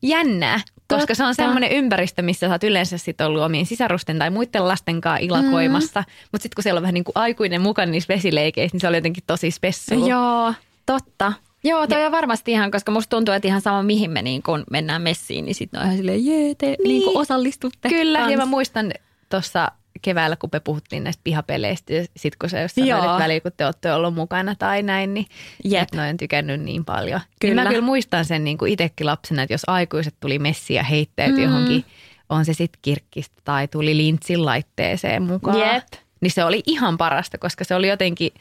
[0.01, 1.43] jännää, koska se on Totta.
[1.43, 5.99] semmoinen ympäristö, missä sä oot yleensä sit ollut omien sisarusten tai muiden lasten kanssa ilakoimassa.
[5.99, 6.05] Mm.
[6.31, 8.97] Mutta sitten kun siellä on vähän niin kuin aikuinen mukana niissä vesileikeissä, niin se oli
[8.97, 10.07] jotenkin tosi spessu.
[10.07, 10.53] Joo,
[10.85, 11.33] totta.
[11.63, 14.63] Joo, toi on varmasti ihan, koska musta tuntuu, että ihan sama mihin me niin kun
[14.71, 16.77] mennään messiin, niin sitten on ihan silleen, jee, te niin.
[16.83, 17.89] Niin osallistutte.
[17.89, 18.31] Kyllä, kans.
[18.31, 18.91] ja mä muistan
[19.29, 19.71] tuossa
[20.03, 23.65] keväällä, kun me puhuttiin näistä pihapeleistä, ja sitten kun sä jos sanoit, välillä kun te
[23.65, 25.25] olette ollut mukana tai näin, niin
[25.63, 25.81] Jep.
[25.81, 27.19] että noin tykännyt niin paljon.
[27.19, 27.63] Niin Kyllä.
[27.63, 31.37] mä kyllä muistan sen niin kuin itsekin lapsena, että jos aikuiset tuli messiin ja heittäytyi
[31.37, 31.43] mm.
[31.43, 31.85] johonkin,
[32.29, 35.87] on se sitten kirkkistä tai tuli lintsin laitteeseen mukaan, Jep.
[36.21, 38.31] niin se oli ihan parasta, koska se oli jotenkin,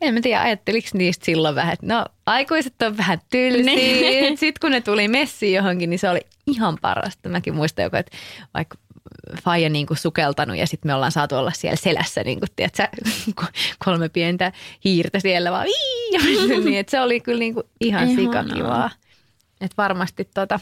[0.00, 3.74] en mä tiedä, ajatteliko niistä silloin vähän, että no aikuiset on vähän tylsiä.
[3.74, 4.38] Niin.
[4.38, 7.28] Sitten kun ne tuli messiin johonkin, niin se oli ihan parasta.
[7.28, 8.16] Mäkin muistan joku, että
[8.54, 8.78] vaikka
[9.44, 12.88] faija niin kuin sukeltanut ja sitten me ollaan saatu olla siellä selässä, niin kuin, tiedätkö,
[13.84, 14.52] kolme pientä
[14.84, 16.20] hiirtä siellä vaan vii, ja
[16.64, 18.24] niin, että se oli kyllä niin kuin ihan Ihanaa.
[18.44, 18.90] sikakivaa.
[19.60, 20.60] Että varmasti tota,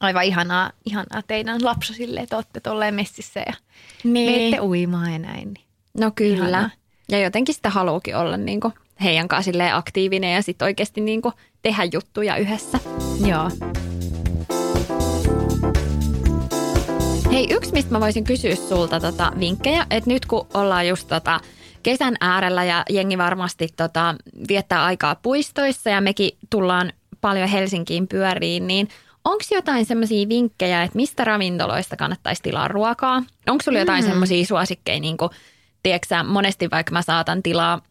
[0.00, 3.52] aivan ihanaa, ihanaa teidän lapsosille, että olette tolleen messissä ja
[4.04, 4.32] Niin.
[4.32, 5.54] menette uimaan ja näin.
[5.54, 5.64] Niin.
[6.00, 6.48] No kyllä.
[6.48, 6.70] Ihanaa.
[7.08, 11.34] Ja jotenkin sitä haluukin olla niin kuin heidän kanssa aktiivinen ja sitten oikeasti niin kuin
[11.62, 12.78] tehdä juttuja yhdessä.
[13.26, 13.50] Joo.
[17.32, 21.40] Hei, yksi mistä mä voisin kysyä sulta tota vinkkejä, että nyt kun ollaan just tota
[21.82, 24.14] kesän äärellä ja jengi varmasti tota
[24.48, 28.88] viettää aikaa puistoissa ja mekin tullaan paljon Helsinkiin pyöriin, niin
[29.24, 33.22] onko jotain semmoisia vinkkejä, että mistä ravintoloista kannattaisi tilaa ruokaa?
[33.46, 34.08] Onko sulla jotain mm.
[34.08, 35.30] semmoisia suosikkeja, niin kuin,
[35.82, 37.82] tiedätkö monesti vaikka mä saatan tilaa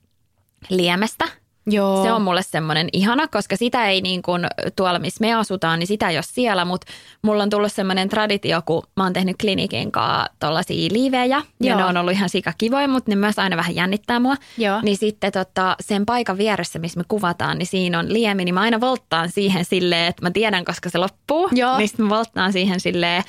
[0.69, 1.25] liemestä,
[1.67, 2.03] Joo.
[2.03, 5.87] se on mulle semmoinen ihana, koska sitä ei niin kuin tuolla, missä me asutaan, niin
[5.87, 6.87] sitä ei ole siellä, mutta
[7.21, 11.77] mulla on tullut semmoinen traditio, kun mä oon tehnyt klinikin kanssa tollaisia liivejä, ja Joo.
[11.77, 14.35] ne on ollut ihan sikakivoja, mutta ne myös aina vähän jännittää mua.
[14.57, 14.81] Joo.
[14.81, 18.61] Niin sitten tota, sen paikan vieressä, missä me kuvataan, niin siinä on liemi, niin mä
[18.61, 21.49] aina volttaan siihen silleen, että mä tiedän, koska se loppuu.
[21.51, 21.77] Joo.
[21.77, 23.23] Niin sitten mä volttaan siihen silleen,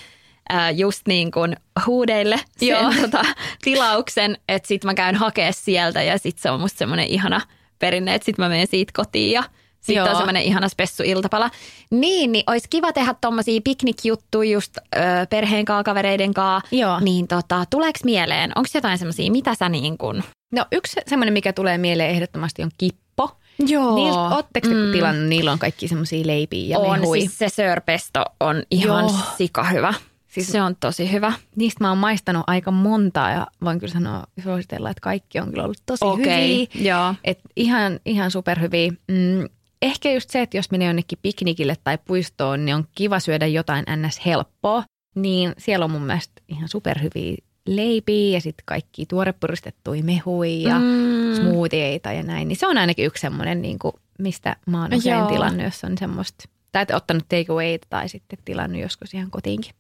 [0.49, 2.93] ää, just niin kuin huudeille sen Joo.
[3.01, 3.25] tota,
[3.63, 7.41] tilauksen, että sit mä käyn hakea sieltä ja sit se on musta semmoinen ihana
[7.79, 9.45] perinne, että sit mä menen siitä kotiin ja
[9.87, 10.09] sitten Joo.
[10.09, 11.51] on semmoinen ihana spessu-iltapala.
[11.91, 16.61] Niin, niin olisi kiva tehdä tommosia piknikjuttuja just ö, perheen kaa, kavereiden kaa.
[16.71, 17.01] Joo.
[17.01, 20.23] Niin tota, tuleeko mieleen, onko jotain semmoisia, mitä sä niin kuin...
[20.53, 23.37] No yksi semmoinen, mikä tulee mieleen ehdottomasti on kippo.
[23.59, 23.95] Joo.
[23.95, 24.93] Niiltä, ootteko mm.
[24.93, 27.21] tilannut, niillä on kaikki semmoisia leipiä ja on, mehui.
[27.21, 29.19] siis se sörpesto on ihan Joo.
[29.39, 29.95] sika hyvä.
[30.45, 31.33] Siis se on tosi hyvä.
[31.57, 35.65] Niistä mä oon maistanut aika montaa ja voin kyllä sanoa suositella, että kaikki on kyllä
[35.65, 36.95] ollut tosi Okei, hyviä.
[36.97, 37.15] joo.
[37.25, 38.91] Et ihan, ihan superhyviä.
[38.91, 39.49] Mm,
[39.83, 43.85] ehkä just se, että jos menee jonnekin piknikille tai puistoon, niin on kiva syödä jotain
[44.07, 44.27] ns.
[44.27, 44.85] helppoa.
[45.15, 47.35] Niin siellä on mun mielestä ihan superhyviä
[47.67, 51.35] leipiä ja sitten kaikki tuorepuristettuja mehuja ja Mm.
[51.37, 52.49] smoothieita ja näin.
[52.49, 55.29] Niin se on ainakin yksi semmoinen, niin kuin, mistä mä oon usein Joo.
[55.29, 56.45] tilannut, jos on semmoista.
[56.73, 59.73] Tai ottanut take away tai sitten tilannut joskus ihan kotiinkin.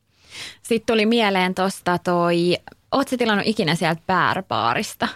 [0.62, 2.56] Sitten tuli mieleen tosta toi,
[2.92, 5.08] oot sä tilannut ikinä sieltä Bärbaarista?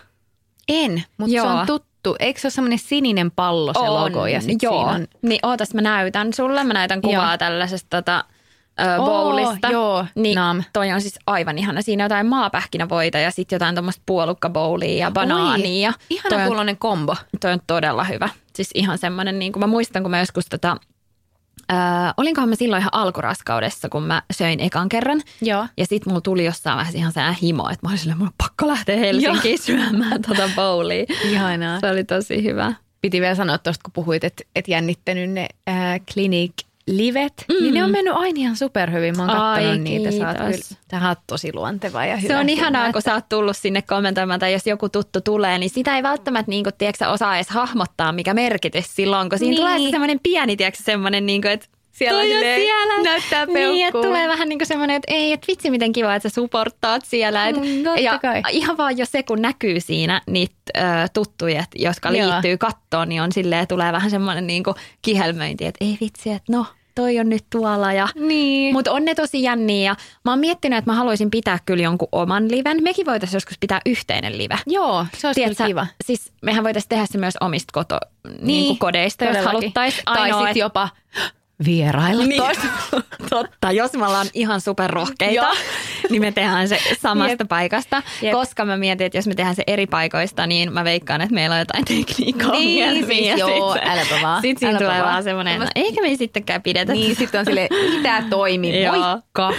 [0.68, 2.16] En, mutta se on tuttu.
[2.18, 4.74] Eikö se ole semmoinen sininen pallo se logo ja sitten joo.
[4.74, 5.06] siinä on...
[5.22, 7.38] Niin ootas mä näytän sulle, mä näytän kuvaa Joo.
[7.38, 8.24] tällaisesta tota,
[8.80, 9.68] ö, bowlista.
[9.68, 10.62] joo, niin nam.
[10.72, 11.82] toi on siis aivan ihana.
[11.82, 15.88] Siinä on jotain maapähkinävoita ja sitten jotain tuommoista puolukkabowlia ja banaania.
[15.88, 17.16] Ja Ihana on, kuulonen kombo.
[17.40, 18.28] toi on todella hyvä.
[18.54, 20.76] Siis ihan semmoinen, niin kuin mä muistan, kun mä joskus tota,
[21.70, 25.22] Äh, olinkohan mä silloin ihan alkuraskaudessa, kun mä söin ekan kerran.
[25.42, 25.66] Joo.
[25.76, 28.44] Ja sit mulla tuli jossain vaiheessa ihan sellainen himo, että mä olin silleen, mulla on
[28.48, 31.04] pakko lähteä Helsinkiin syömään tota bowlia.
[31.24, 31.80] Ihanaa.
[31.80, 32.74] Se oli tosi hyvä.
[33.00, 36.52] Piti vielä sanoa tuosta, kun puhuit, että et jännittänyt ne äh, Clinic
[36.86, 37.54] livet, mm.
[37.62, 39.16] niin ne on mennyt aina ihan superhyvin.
[39.16, 40.10] Mä oon Ai, katsonut niitä.
[40.10, 42.34] Sä oot, kyllä, sä oot tosi luonteva ja hyvä.
[42.34, 45.20] Se on ihanaa, siinä, kun että- sä oot tullut sinne kommentoimaan tai jos joku tuttu
[45.20, 49.38] tulee, niin sitä ei välttämättä niin kuin, tiedätkö, osaa edes hahmottaa, mikä merkitys silloin, kun
[49.38, 49.60] siinä Niin.
[49.60, 53.02] tulee se semmoinen pieni, tiedätkö, semmoinen, niin kuin, että Siellä toi on siellä.
[53.02, 56.28] näyttää Niin, että tulee vähän niin kuin semmoinen, että ei, että vitsi miten kiva, että
[56.28, 57.48] sä supporttaat siellä.
[57.48, 58.42] Et, Mm, ja kai.
[58.50, 60.80] ihan vaan jo se, kun näkyy siinä niitä ö,
[61.12, 62.30] tuttuja, jotka Joo.
[62.30, 66.52] liittyy kattoon, niin on silleen, tulee vähän semmoinen niin kuin kihelmöinti, että ei vitsi, että
[66.52, 68.72] no, toi on nyt tuolla ja Niin.
[68.74, 72.08] mutta on ne tosi jänniä ja mä oon miettinyt, että mä haluaisin pitää kyllä jonkun
[72.12, 72.82] oman liven.
[72.82, 74.58] Mekin voitaisiin joskus pitää yhteinen live.
[74.66, 75.86] Joo, se olisi Tiedätkö, kyllä kiva.
[76.04, 77.98] Siis mehän voitaisiin tehdä se myös omista koto,
[78.42, 79.58] niin, kuin kodeista, jos todellakin.
[79.60, 80.02] haluttaisiin.
[80.04, 80.88] Tai sitten jopa
[81.64, 82.66] vierailla niin, toista.
[83.30, 85.48] totta, jos me ollaan ihan superrohkeita,
[86.10, 87.48] niin me tehdään se samasta Jep.
[87.48, 88.02] paikasta.
[88.22, 88.32] Jep.
[88.32, 91.54] Koska mä mietin, että jos me tehdään se eri paikoista, niin mä veikkaan, että meillä
[91.54, 95.22] on jotain tekniikkaa Niin, siis joo, äläpä vaan, Sitten siinä tulee vaan.
[95.22, 96.92] semmoinen, no, eikä me sittenkään pidetä.
[96.92, 99.52] Niin, sitten on sille mitä toimi, moikka.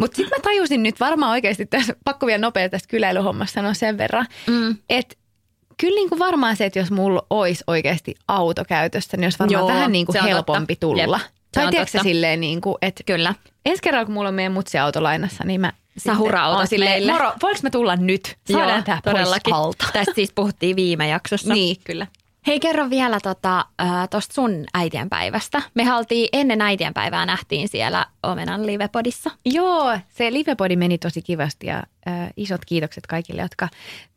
[0.00, 3.98] Mutta sitten mä tajusin nyt varmaan oikeasti tässä, pakko vielä nopeasti tästä kyläilyhommasta sanoa sen
[3.98, 4.76] verran, Mm.
[4.90, 5.16] että
[5.80, 9.60] kyllä niin kuin varmaan se, että jos mulla olisi oikeasti auto käytössä, niin olisi varmaan
[9.60, 10.86] Joo, vähän niin kuin helpompi totta.
[11.04, 11.20] tulla.
[11.22, 12.08] Jep, Tai tiedätkö sä totta.
[12.08, 13.34] silleen, niin kuin, että Kyllä.
[13.66, 15.72] ensi kerralla kun mulla on meidän mutsi auto lainassa, niin mä
[16.48, 17.12] oon silleen, meille.
[17.12, 18.36] moro, voinko mä tulla nyt?
[18.52, 19.54] Saadaan Joo, tää pois todellakin.
[19.54, 19.86] alta.
[19.92, 21.54] Tästä siis puhuttiin viime jaksossa.
[21.54, 22.06] Niin, kyllä.
[22.46, 25.62] Hei, kerro vielä tota, äh, sun äitienpäivästä.
[25.74, 29.30] Me haltiin ennen äitienpäivää nähtiin siellä Omenan livepodissa.
[29.44, 31.76] Joo, se livepodi meni tosi kivasti ja
[32.08, 33.68] äh, isot kiitokset kaikille, jotka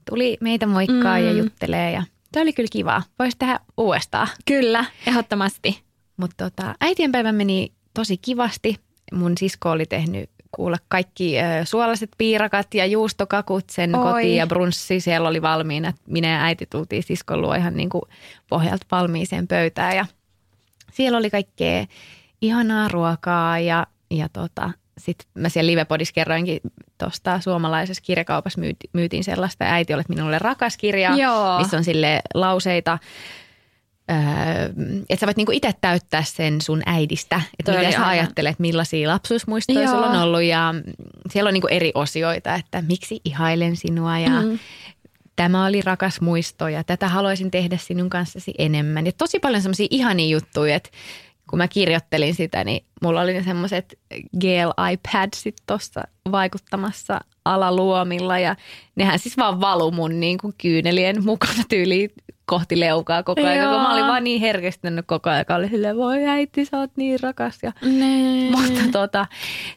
[0.09, 1.25] tuli meitä moikkaa mm.
[1.25, 1.91] ja juttelee.
[1.91, 3.03] Ja se oli kyllä kivaa.
[3.19, 4.27] Voisi tehdä uudestaan.
[4.45, 5.83] Kyllä, ehdottomasti.
[6.21, 8.79] Mutta tota, äitienpäivä meni tosi kivasti.
[9.11, 14.03] Mun sisko oli tehnyt kuulla kaikki äh, suolaiset piirakat ja juustokakut sen Oi.
[14.03, 15.93] kotiin ja brunssi siellä oli valmiina.
[16.07, 18.01] Minä ja äiti tultiin siskon luo ihan niin kuin
[18.49, 20.05] pohjalta valmiiseen pöytään ja
[20.91, 21.85] siellä oli kaikkea
[22.41, 26.59] ihanaa ruokaa ja, ja tota, sitten mä siellä Livepodissa kerroinkin
[26.97, 31.59] tuosta suomalaisessa kirjakaupassa myyti, myytiin sellaista äiti olet minulle rakas kirja, Joo.
[31.59, 32.99] missä on sille lauseita,
[35.09, 39.81] että sä voit niinku itse täyttää sen sun äidistä, että mitä sä ajattelet, millaisia lapsuusmuistoja
[39.81, 39.93] Joo.
[39.93, 40.73] sulla on ollut ja
[41.29, 44.59] siellä on niinku eri osioita, että miksi ihailen sinua ja Mm.
[45.35, 49.05] tämä oli rakas muisto ja tätä haluaisin tehdä sinun kanssasi enemmän.
[49.05, 50.89] Ja tosi paljon semmoisia ihania juttuja, että
[51.49, 53.99] kun mä kirjoittelin sitä, niin mulla oli ne semmoiset
[54.39, 58.55] GL iPadsit tuossa vaikuttamassa alaluomilla ja
[58.95, 62.09] nehän siis vaan valu mun niin kuin kyynelien mukana tyyliin
[62.45, 63.57] kohti leukaa koko ajan.
[63.57, 63.71] Joo.
[63.73, 67.19] Kun mä olin vaan niin herkistynyt koko ajan, oli silleen, voi äiti, sä oot niin
[67.21, 67.59] rakas.
[67.63, 68.51] Ja, Nee.
[68.51, 69.25] mutta tota,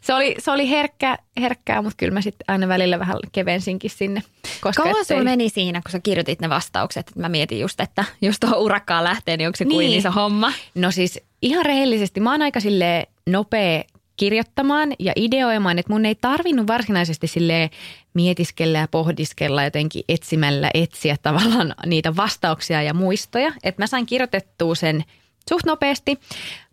[0.00, 4.22] se oli, se oli herkkä, herkkää, mutta kyllä mä sitten aina välillä vähän kevensinkin sinne.
[4.60, 7.10] Koska Kauan ettei- sulla meni siinä, kun sä kirjoitit ne vastaukset?
[7.16, 9.98] Mä mietin just, että jos tuohon urakkaan lähtee, niin onko se kuin Niin.
[9.98, 10.52] iso homma?
[10.74, 13.82] No siis ihan rehellisesti, mä oon aika sille nopea
[14.16, 17.70] kirjoittamaan ja ideoimaan, että mun ei tarvinnut varsinaisesti sille
[18.14, 23.52] mietiskellä ja pohdiskella jotenkin etsimällä etsiä tavallaan niitä vastauksia ja muistoja.
[23.62, 25.04] Että mä sain kirjoitettua sen
[25.48, 26.18] suht nopeasti,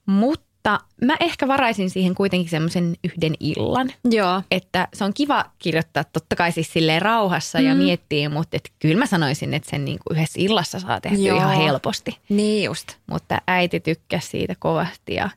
[0.06, 3.91] mutta mä ehkä varaisin siihen kuitenkin semmoisen yhden illan.
[4.12, 4.41] Joo.
[4.51, 7.65] Että se on kiva kirjoittaa totta kai siis silleen rauhassa mm.
[7.65, 11.38] ja miettiä, mutta et kyllä mä sanoisin, että sen niinku yhdessä illassa saa tehdä Joo.
[11.38, 12.17] ihan helposti.
[12.30, 12.88] Niin just.
[13.08, 15.30] Mutta äiti tykkäsi siitä kovasti ja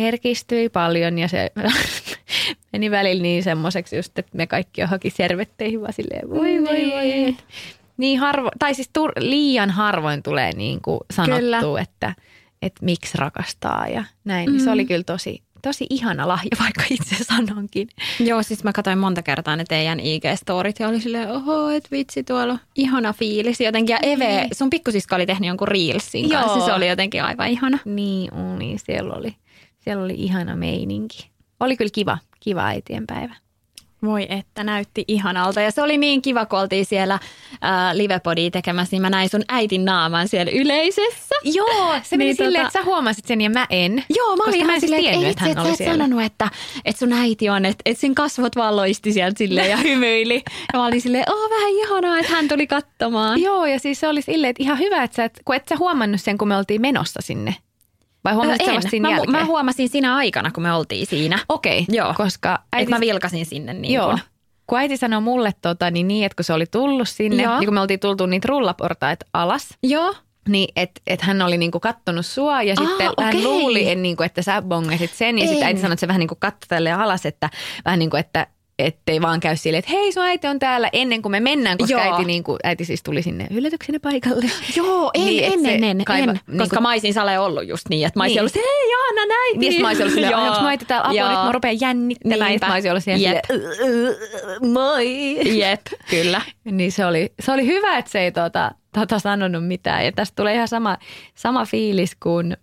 [0.00, 1.52] herkistyi paljon ja se
[2.72, 7.28] meni välillä niin semmoiseksi just, että me kaikki haki servetteihin vaan silleen voi voi voi.
[7.28, 7.44] Et
[7.96, 12.14] Niin harvo, tai siis tur, liian harvoin tulee niin kuin sanottua, että,
[12.62, 14.52] että miksi rakastaa ja näin.
[14.52, 14.58] Mm.
[14.58, 17.88] Se oli kyllä tosi, tosi ihana lahja, vaikka itse sanonkin.
[18.20, 22.22] Joo, siis mä katsoin monta kertaa ne teidän IG-storit ja oli silleen, oho, et vitsi,
[22.22, 23.94] tuolla ihana fiilis jotenkin.
[23.94, 26.42] Ja Eve, sun pikkusisko oli tehnyt jonkun reelsin Joo.
[26.42, 27.78] kanssa, se oli jotenkin aivan ihana.
[27.84, 29.36] Niin oli, siellä oli,
[29.80, 31.30] siellä oli ihana meininki.
[31.60, 33.34] Oli kyllä kiva, kiva äitien päivä.
[34.02, 35.60] Voi että, näytti ihanalta.
[35.60, 37.18] Ja se oli niin kiva, kun oltiin siellä
[37.60, 41.34] ää, livepodia tekemässä, niin mä näin sun äitin naaman siellä yleisössä.
[41.44, 44.04] Joo, se meni Niin silleen, tota- että sä huomasit sen ja mä en.
[44.16, 46.04] Joo, mä olin mä ihan siis silleen, tiennyt, että että hän oli siellä.
[46.04, 46.48] sanonut, että,
[46.84, 50.42] että sun äiti on, että, että sen kasvot vaan loisti sieltä silleen ja hymyili.
[50.72, 53.40] Ja mä olin silleen, oh vähän ihanaa, että hän tuli katsomaan.
[53.40, 55.76] Joo, ja siis se oli silleen, että ihan hyvä, että sä et, kun et sä
[55.76, 57.54] huomannut sen, kun me oltiin menossa sinne.
[58.24, 58.90] Vai huomasit sä en.
[58.90, 59.32] siinä mä, jälkeen?
[59.32, 61.38] mä huomasin siinä aikana, kun me oltiin siinä.
[61.48, 62.14] Okei, Joo.
[62.16, 62.82] koska Äiti...
[62.82, 64.20] Että mä vilkasin sinne niin joo, kuin.
[64.66, 67.58] kun äiti sanoi mulle tota, niin, niin, että kun se oli tullut sinne, Joo.
[67.58, 70.14] niin kun me oltiin tultu niitä rullaportaita alas, Joo.
[70.48, 73.42] niin että et hän oli niinku kattonut sua ja Aa, sitten hän okei.
[73.42, 75.38] luuli, en, niinku, että sä bongasit sen.
[75.38, 75.66] Ja sitten En.
[75.66, 77.50] äiti sanoi, että se vähän niinku katsoi alas, että
[77.84, 78.46] vähän niin kuin, että
[78.86, 81.92] ettei vaan käy silleen, että hei sun äiti on täällä ennen kuin me mennään, koska
[81.92, 82.12] Joo.
[82.14, 84.46] äiti, niinku, äiti siis tuli sinne yllätyksenä paikalle.
[84.76, 87.68] Joo, en, Niin, en, en, en, kaiva- en, niin koska kuin- mä olisin Sale ollut
[87.68, 88.40] just niin, että mä olisin Niin.
[88.40, 89.54] ollut, hei Johanna näin.
[89.56, 92.38] Ja sitten mä olisin ollut silleen, onko mä äiti täällä apua, nyt mä rupean jännittämään.
[92.38, 92.52] Niinpä.
[92.52, 93.44] sitten mä olisin ollut siellä Jep.
[93.46, 95.58] silleen, moi.
[95.58, 96.40] Jep, kyllä.
[96.64, 100.04] Niin se oli, se oli hyvä, että se ei tota, tota sanonut mitään.
[100.04, 100.96] Ja tästä tulee ihan sama,
[101.34, 102.56] sama fiilis kuin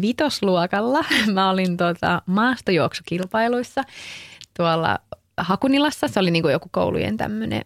[0.00, 1.04] vitosluokalla.
[1.34, 3.82] Mä olin tota maastojuoksukilpailuissa
[4.56, 4.98] tuolla
[5.38, 6.08] Hakunilassa.
[6.08, 7.62] Se oli niinku joku koulujen tämmöinen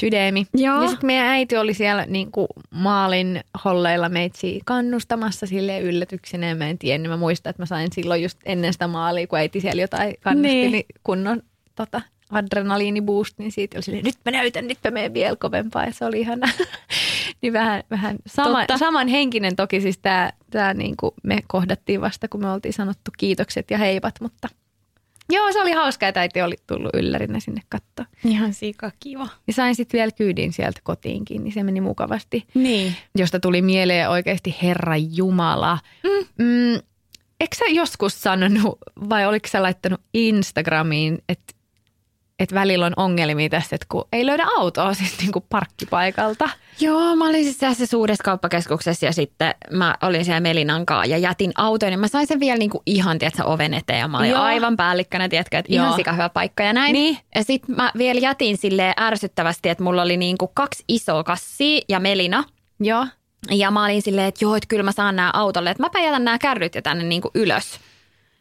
[0.00, 0.46] sydämi.
[0.54, 0.82] Joo.
[0.82, 6.48] Ja sitten meidän äiti oli siellä niinku maalin holleilla meitsi kannustamassa sille yllätyksenä.
[6.48, 7.10] Ja mä en tiennyt.
[7.10, 10.48] Mä muistan, että mä sain silloin just ennen sitä maalia, kun äiti siellä jotain kannusti,
[10.48, 10.60] Niin.
[10.62, 11.42] niin, niin kunnon
[11.74, 15.84] tota, adrenaliiniboost, niin siitä oli silleen, nyt mä näytän, nyt mä menen vielä kovempaa.
[15.84, 16.48] Ja se oli ihana.
[17.42, 18.78] niin vähän, vähän sama, Totta.
[18.78, 23.78] samanhenkinen toki siis tämä, tää niinku me kohdattiin vasta, kun me oltiin sanottu kiitokset ja
[23.78, 24.48] heipat, mutta
[25.30, 28.06] joo, se oli hauskaa, että äiti oli tullut yllärinä sinne katsoa.
[28.24, 29.28] Ihan sika kiva.
[29.46, 32.46] Ja sain sitten vielä kyydin sieltä kotiinkin, niin se meni mukavasti.
[32.54, 32.96] Niin.
[33.18, 35.78] Josta tuli mieleen oikeasti Herra Jumala.
[36.04, 36.44] Mm.
[36.44, 36.80] Mm,
[37.40, 41.54] eikö sä joskus sanonut, vai oliko sä laittanut Instagramiin, että
[42.40, 46.48] että välillä on ongelmia tässä, että kun ei löydä autoa siis niin kuin parkkipaikalta.
[46.80, 51.18] Joo, mä olin siis tässä suuressa kauppakeskuksessa ja sitten mä olin siellä Melinan kanssa ja
[51.18, 54.30] jätin auton ja mä sain sen vielä niinku ihan, tiedätkö, oven eteen ja mä olin
[54.30, 54.42] Joo.
[54.42, 55.96] aivan päällikkönä, tiedätkö, että ihan Joo.
[55.96, 56.92] sika hyvä paikka ja näin.
[56.92, 57.18] Niin.
[57.34, 62.00] Ja sitten mä vielä jätin sille ärsyttävästi, että mulla oli niinku kaksi isoa kassia ja
[62.00, 62.44] Melina.
[62.80, 63.06] Joo.
[63.50, 66.24] Ja mä olin silleen, että joo, että kyllä mä saan nämä autolle, että mäpä jätän
[66.24, 67.80] nämä kärryt jo tänne niinku ylös.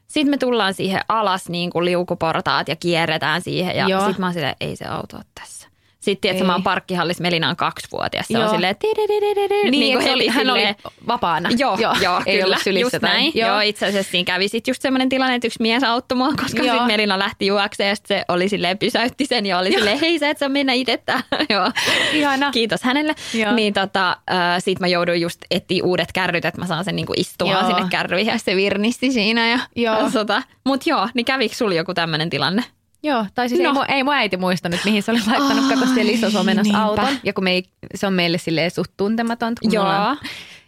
[0.10, 4.34] Sitten me tullaan siihen alas niin kuin liukuportaat ja kierretään siihen ja sitten mä oon
[4.34, 5.59] silleen, ei se auto ole tässä.
[6.00, 6.44] Sitten Ei.
[6.44, 8.28] mä oon parkkihallissa, Melina on kaksivuotias.
[8.28, 10.62] Se on silleen, tidididididi, Niin, kuin että oli, hän oli
[11.08, 11.50] vapaana.
[11.58, 13.32] Joo, joo, joo ei kyllä, just näin.
[13.36, 13.50] Joo.
[13.50, 16.64] joo, itse asiassa siinä kävi sitten just semmoinen tilanne, että yksi mies auttoi mua, koska
[16.64, 20.20] sitten Melina lähti juokseen ja sit se oli silleen, pysäytti sen ja oli silleen, hei
[20.20, 21.00] sä et saa mennä itse
[21.50, 21.72] joo.
[22.14, 22.52] Ihana.
[22.52, 23.16] Kiitos hänelle.
[23.34, 23.52] Joo.
[23.54, 27.14] Niin tota, äh, sit mä jouduin just etsiä uudet kärryt, että mä saan sen niinku
[27.18, 27.68] istumaan Joo.
[27.76, 29.50] sinne kärryihin ja se virnisti siinä.
[29.50, 30.00] Ja, Joo.
[30.00, 32.64] ja tota, mut joo, niin kävikö sulla joku tämmöinen tilanne?
[33.04, 33.68] Joo, tai siis no.
[33.68, 36.74] ei, mun, ei mun äiti muistanut, mihin se oli laittanut, Ai, kato siellä isossa omenassa
[36.74, 36.86] niinpä.
[36.86, 37.18] auton.
[37.24, 37.64] Ja kun me ei,
[37.96, 39.86] se on meille silleen suht tuntematonta, kun Joo.
[39.86, 40.18] on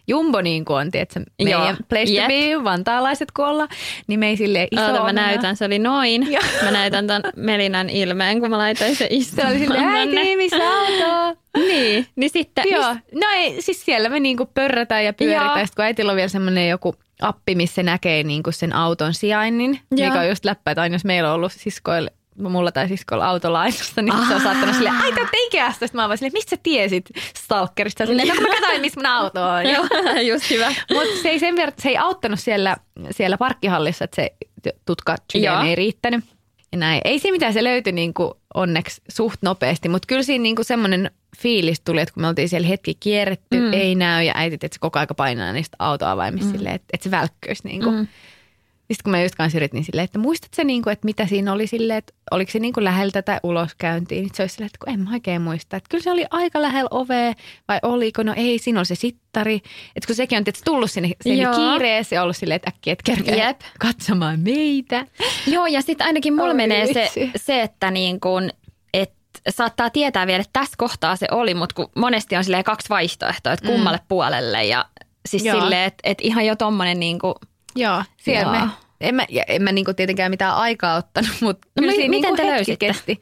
[0.08, 1.76] Jumbo niin kuin on, tiedätkö, meidän Joo.
[1.88, 2.24] place Jep.
[2.24, 3.68] to be, vantaalaiset kun ollaan,
[4.06, 6.32] niin me ei silleen iso Oota, mä näytän, se oli noin.
[6.32, 6.42] Joo.
[6.64, 10.56] Mä näytän ton Melinan ilmeen, kun mä laitoin se Se istumaan oli silleen, äiti, missä
[10.56, 11.40] auto?
[11.56, 15.46] Niin, niin sitten, Joo, no ei, siis siellä me niinku pörrätään ja pyöritään.
[15.46, 15.58] Joo.
[15.58, 19.80] Ja sit kun äitillä on vielä semmoinen joku appi, missä näkee niinku sen auton sijainnin,
[19.90, 20.08] Joo.
[20.08, 24.02] mikä on just läppä, että aina jos meillä on ollut siskoille mulla tai siskoilla autolainosta,
[24.02, 25.86] niin se on saattanut silleen, ai te ikästä.
[25.86, 28.06] Sitten mä oon vaan silleen, mistä sä tiesit stalkerista?
[28.06, 29.66] Silleen, no mä katsoin, missä mun auto on.
[29.66, 29.84] Joo,
[30.34, 30.68] just hyvä.
[30.68, 32.76] Mutta se ei sen verran, se ei auttanut siellä,
[33.10, 34.30] siellä parkkihallissa, että se
[34.86, 36.24] tutka ei riittänyt.
[36.72, 37.00] Ja näin.
[37.04, 41.80] Ei se mitään, se löytyi niinku onneksi suht nopeasti, mutta kyllä siinä niinku semmoinen fiilis
[41.80, 43.72] tuli, että kun me oltiin siellä hetki kierretty, mm.
[43.72, 46.52] ei näy ja äiti, että se koko aika painaa niistä autoavaimista mm.
[46.52, 47.62] silleen, että, että se välkköisi.
[47.64, 47.90] Niinku.
[47.90, 48.06] Mm.
[48.94, 51.66] Sitten kun mä just kanssa yritin silleen, että muistatko sä niinku, että mitä siinä oli
[51.66, 55.00] silleen, että oliko se niinku lähellä tätä uloskäyntiä, niin se olisi silleen, että kun en
[55.00, 55.76] mä oikein muista.
[55.76, 57.32] Että kyllä se oli aika lähellä ovea
[57.68, 59.54] vai oliko, no ei, siinä oli se sittari.
[59.96, 61.54] Että kun sekin on tietysti tullut sinne, sinne Joo.
[61.54, 63.60] kiireessä ja ollut silleen, että äkkiä, että kerkeä Jep.
[63.78, 65.06] katsomaan meitä.
[65.46, 68.20] Joo, ja sitten ainakin mulla Oi menee se, se, että niin
[68.94, 69.12] et
[69.48, 73.52] saattaa tietää vielä, että tässä kohtaa se oli, mutta kun monesti on silleen kaksi vaihtoehtoa,
[73.52, 74.06] että kummalle mm.
[74.08, 74.64] puolelle.
[74.64, 74.84] Ja
[75.28, 75.60] siis Joo.
[75.60, 77.34] silleen, että et ihan jo tommonen niin kuin,
[77.76, 78.66] Joo, siellä Joo.
[78.66, 78.72] me,
[79.02, 82.22] en mä, en mä niinku tietenkään mitään aikaa ottanut, mutta No kyllä mi- siinä miten
[82.34, 82.86] niinku te hetki löysitte?
[82.86, 83.20] Kesti.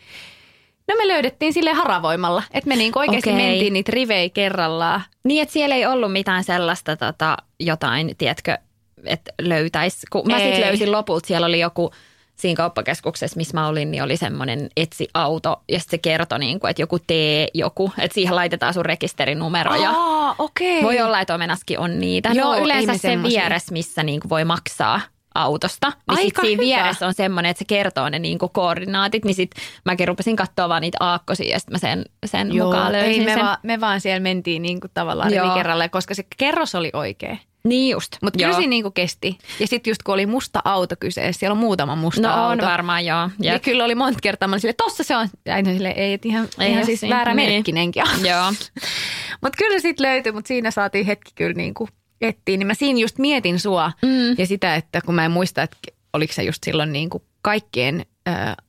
[0.89, 3.47] No me löydettiin sille haravoimalla, että me niinku oikeasti Okei.
[3.47, 5.03] mentiin niitä rivejä kerrallaan.
[5.25, 8.59] niin että siellä ei ollut mitään sellaista tota, jotain, tiedätkö,
[9.05, 9.99] että löytäisi.
[10.13, 11.91] Kun mä sitten löysin lopulta, siellä oli joku
[12.37, 16.71] siinä kauppakeskuksessa, missä mä olin, niin oli semmoinen etsi-auto ja sitten se kertoi, niin kuin,
[16.71, 20.83] että joku tee joku, että siihen laitetaan sun rekisterinumero ja Aa, okei.
[20.83, 22.29] Voi olla, että Omenaskin on niitä.
[22.29, 25.01] Joo, Joo, ei yleensä sen vieressä, missä niinku voi maksaa
[25.43, 25.87] autosta.
[25.89, 26.77] Niin Aika sit siinä hyvä.
[26.77, 29.25] vieressä on semmoinen, että se kertoo ne niinku koordinaatit.
[29.25, 29.51] Niin sit
[29.85, 33.25] mäkin rupesin katsoa vaan niitä aakkosia ja sitten mä sen, sen Joo, mukaan löysin ei,
[33.27, 33.45] me, sen.
[33.45, 35.45] vaan, me vaan siellä mentiin niinku tavallaan Joo.
[35.45, 37.37] rivi kerralla, koska se kerros oli oikea.
[37.65, 38.17] Niin just.
[38.23, 39.39] Mutta kyllä siinä niinku kesti.
[39.61, 42.67] Ja sitten just kun oli musta auto kyseessä, siellä on muutama musta No on auto.
[42.67, 43.31] varmaan joo.
[43.41, 43.63] Ja Jep.
[43.63, 45.29] kyllä oli monta kertaa, mä olin silleen, tossa se on.
[45.47, 47.51] Ja aina silleen, ei, et ihan, Ei ihan siis väärä Niin.
[47.53, 48.03] merkkinenkin.
[48.29, 48.53] Joo.
[49.43, 51.75] Mutta kyllä sitten löytyi, mutta siinä saatiin hetki kyllä niin
[52.21, 52.57] etsiä.
[52.57, 54.35] Niin mä siinä just mietin sua mm.
[54.39, 55.77] ja sitä, että kun mä en muista, että
[56.13, 58.07] oliko se just silloin niin kuin kaikkien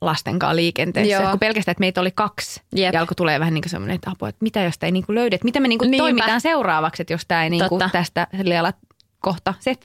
[0.01, 1.13] lasten kanssa liikenteessä.
[1.13, 1.29] Joo.
[1.29, 2.61] Kun pelkästään, että meitä oli kaksi.
[2.75, 2.93] Jep.
[2.93, 5.35] Ja alkoi tulee vähän niin semmoinen, että apua, että mitä jos tämä ei niin löydä.
[5.35, 8.27] Että mitä me niin kuin toimitaan seuraavaksi, että jos tämä ei niin kuin tästä
[8.59, 8.73] ala
[9.19, 9.53] kohta.
[9.65, 9.81] Jep.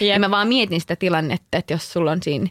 [0.00, 2.48] Ja mä vaan mietin sitä tilannetta, että jos sulla on siinä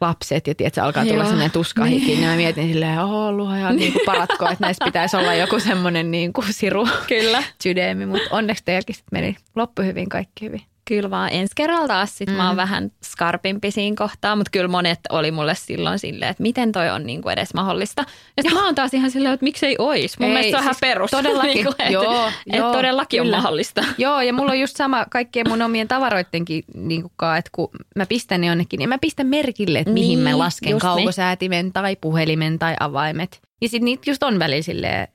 [0.00, 1.24] lapset ja tiedät, se alkaa tulla Joo.
[1.24, 2.28] semmoinen tuskahikin, niin.
[2.28, 6.32] mä mietin silleen, oo luoja, niin kuin paratko, että näissä pitäisi olla joku semmoinen niin
[6.32, 7.42] kuin siru Kyllä.
[7.62, 10.62] sydämi, mutta onneksi teilläkin sit meni loppu hyvin, kaikki hyvin.
[10.88, 12.34] Kyllä vaan ensi kerralla taas sit mm.
[12.34, 16.72] mä oon vähän skarpimpi siinä kohtaa, mutta kyllä monet oli mulle silloin silleen, että miten
[16.72, 18.02] toi on niinku edes mahdollista.
[18.36, 20.18] Ja sitten mä oon taas ihan silleen, että miksei ois.
[20.18, 21.10] Mun Ei, mielestä se on ihan siis perus.
[21.20, 21.54] todellakin.
[21.54, 23.36] Niinku, että, Joo, että joo, todellakin kyllä.
[23.36, 23.84] on mahdollista.
[23.98, 28.06] Joo, ja mulla on just sama kaikkien mun omien tavaroittenkin niin kuin, että kun mä
[28.06, 30.94] pistän ne jonnekin, niin mä pistän merkille, että mihin mä Niin, lasken just niin.
[30.94, 33.40] kaukosäätimen tai puhelimen tai avaimet.
[33.60, 35.08] Ja sit niitä just on välillä silleen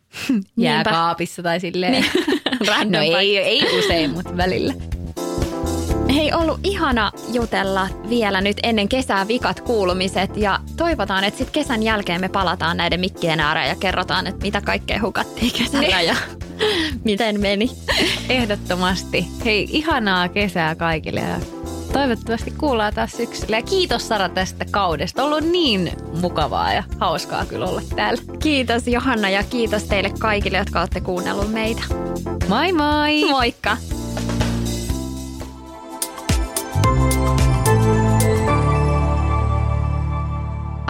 [0.56, 1.92] jääkaapissa tai silleen.
[1.92, 2.92] Niin.
[2.92, 4.74] no ei, ei usein, mutta välillä.
[6.14, 11.82] Hei, ollut ihana jutella vielä nyt ennen kesää vikat kuulumiset ja toivotaan, että sitten kesän
[11.82, 16.16] jälkeen me palataan näiden mikkien ääreen ja kerrotaan, että mitä kaikkea hukattiin kesällä ja
[17.04, 17.70] miten meni.
[18.28, 19.26] Ehdottomasti.
[19.44, 21.40] Hei, ihanaa kesää kaikille ja
[21.92, 23.56] toivottavasti kuullaan taas syksyllä.
[23.56, 25.24] Ja kiitos Sara tästä kaudesta.
[25.24, 28.22] Ollut niin mukavaa ja hauskaa kyllä olla täällä.
[28.42, 31.82] Kiitos Johanna ja kiitos teille kaikille, jotka olette kuunnellut meitä.
[32.48, 33.24] Moi moi!
[33.30, 33.76] Moikka!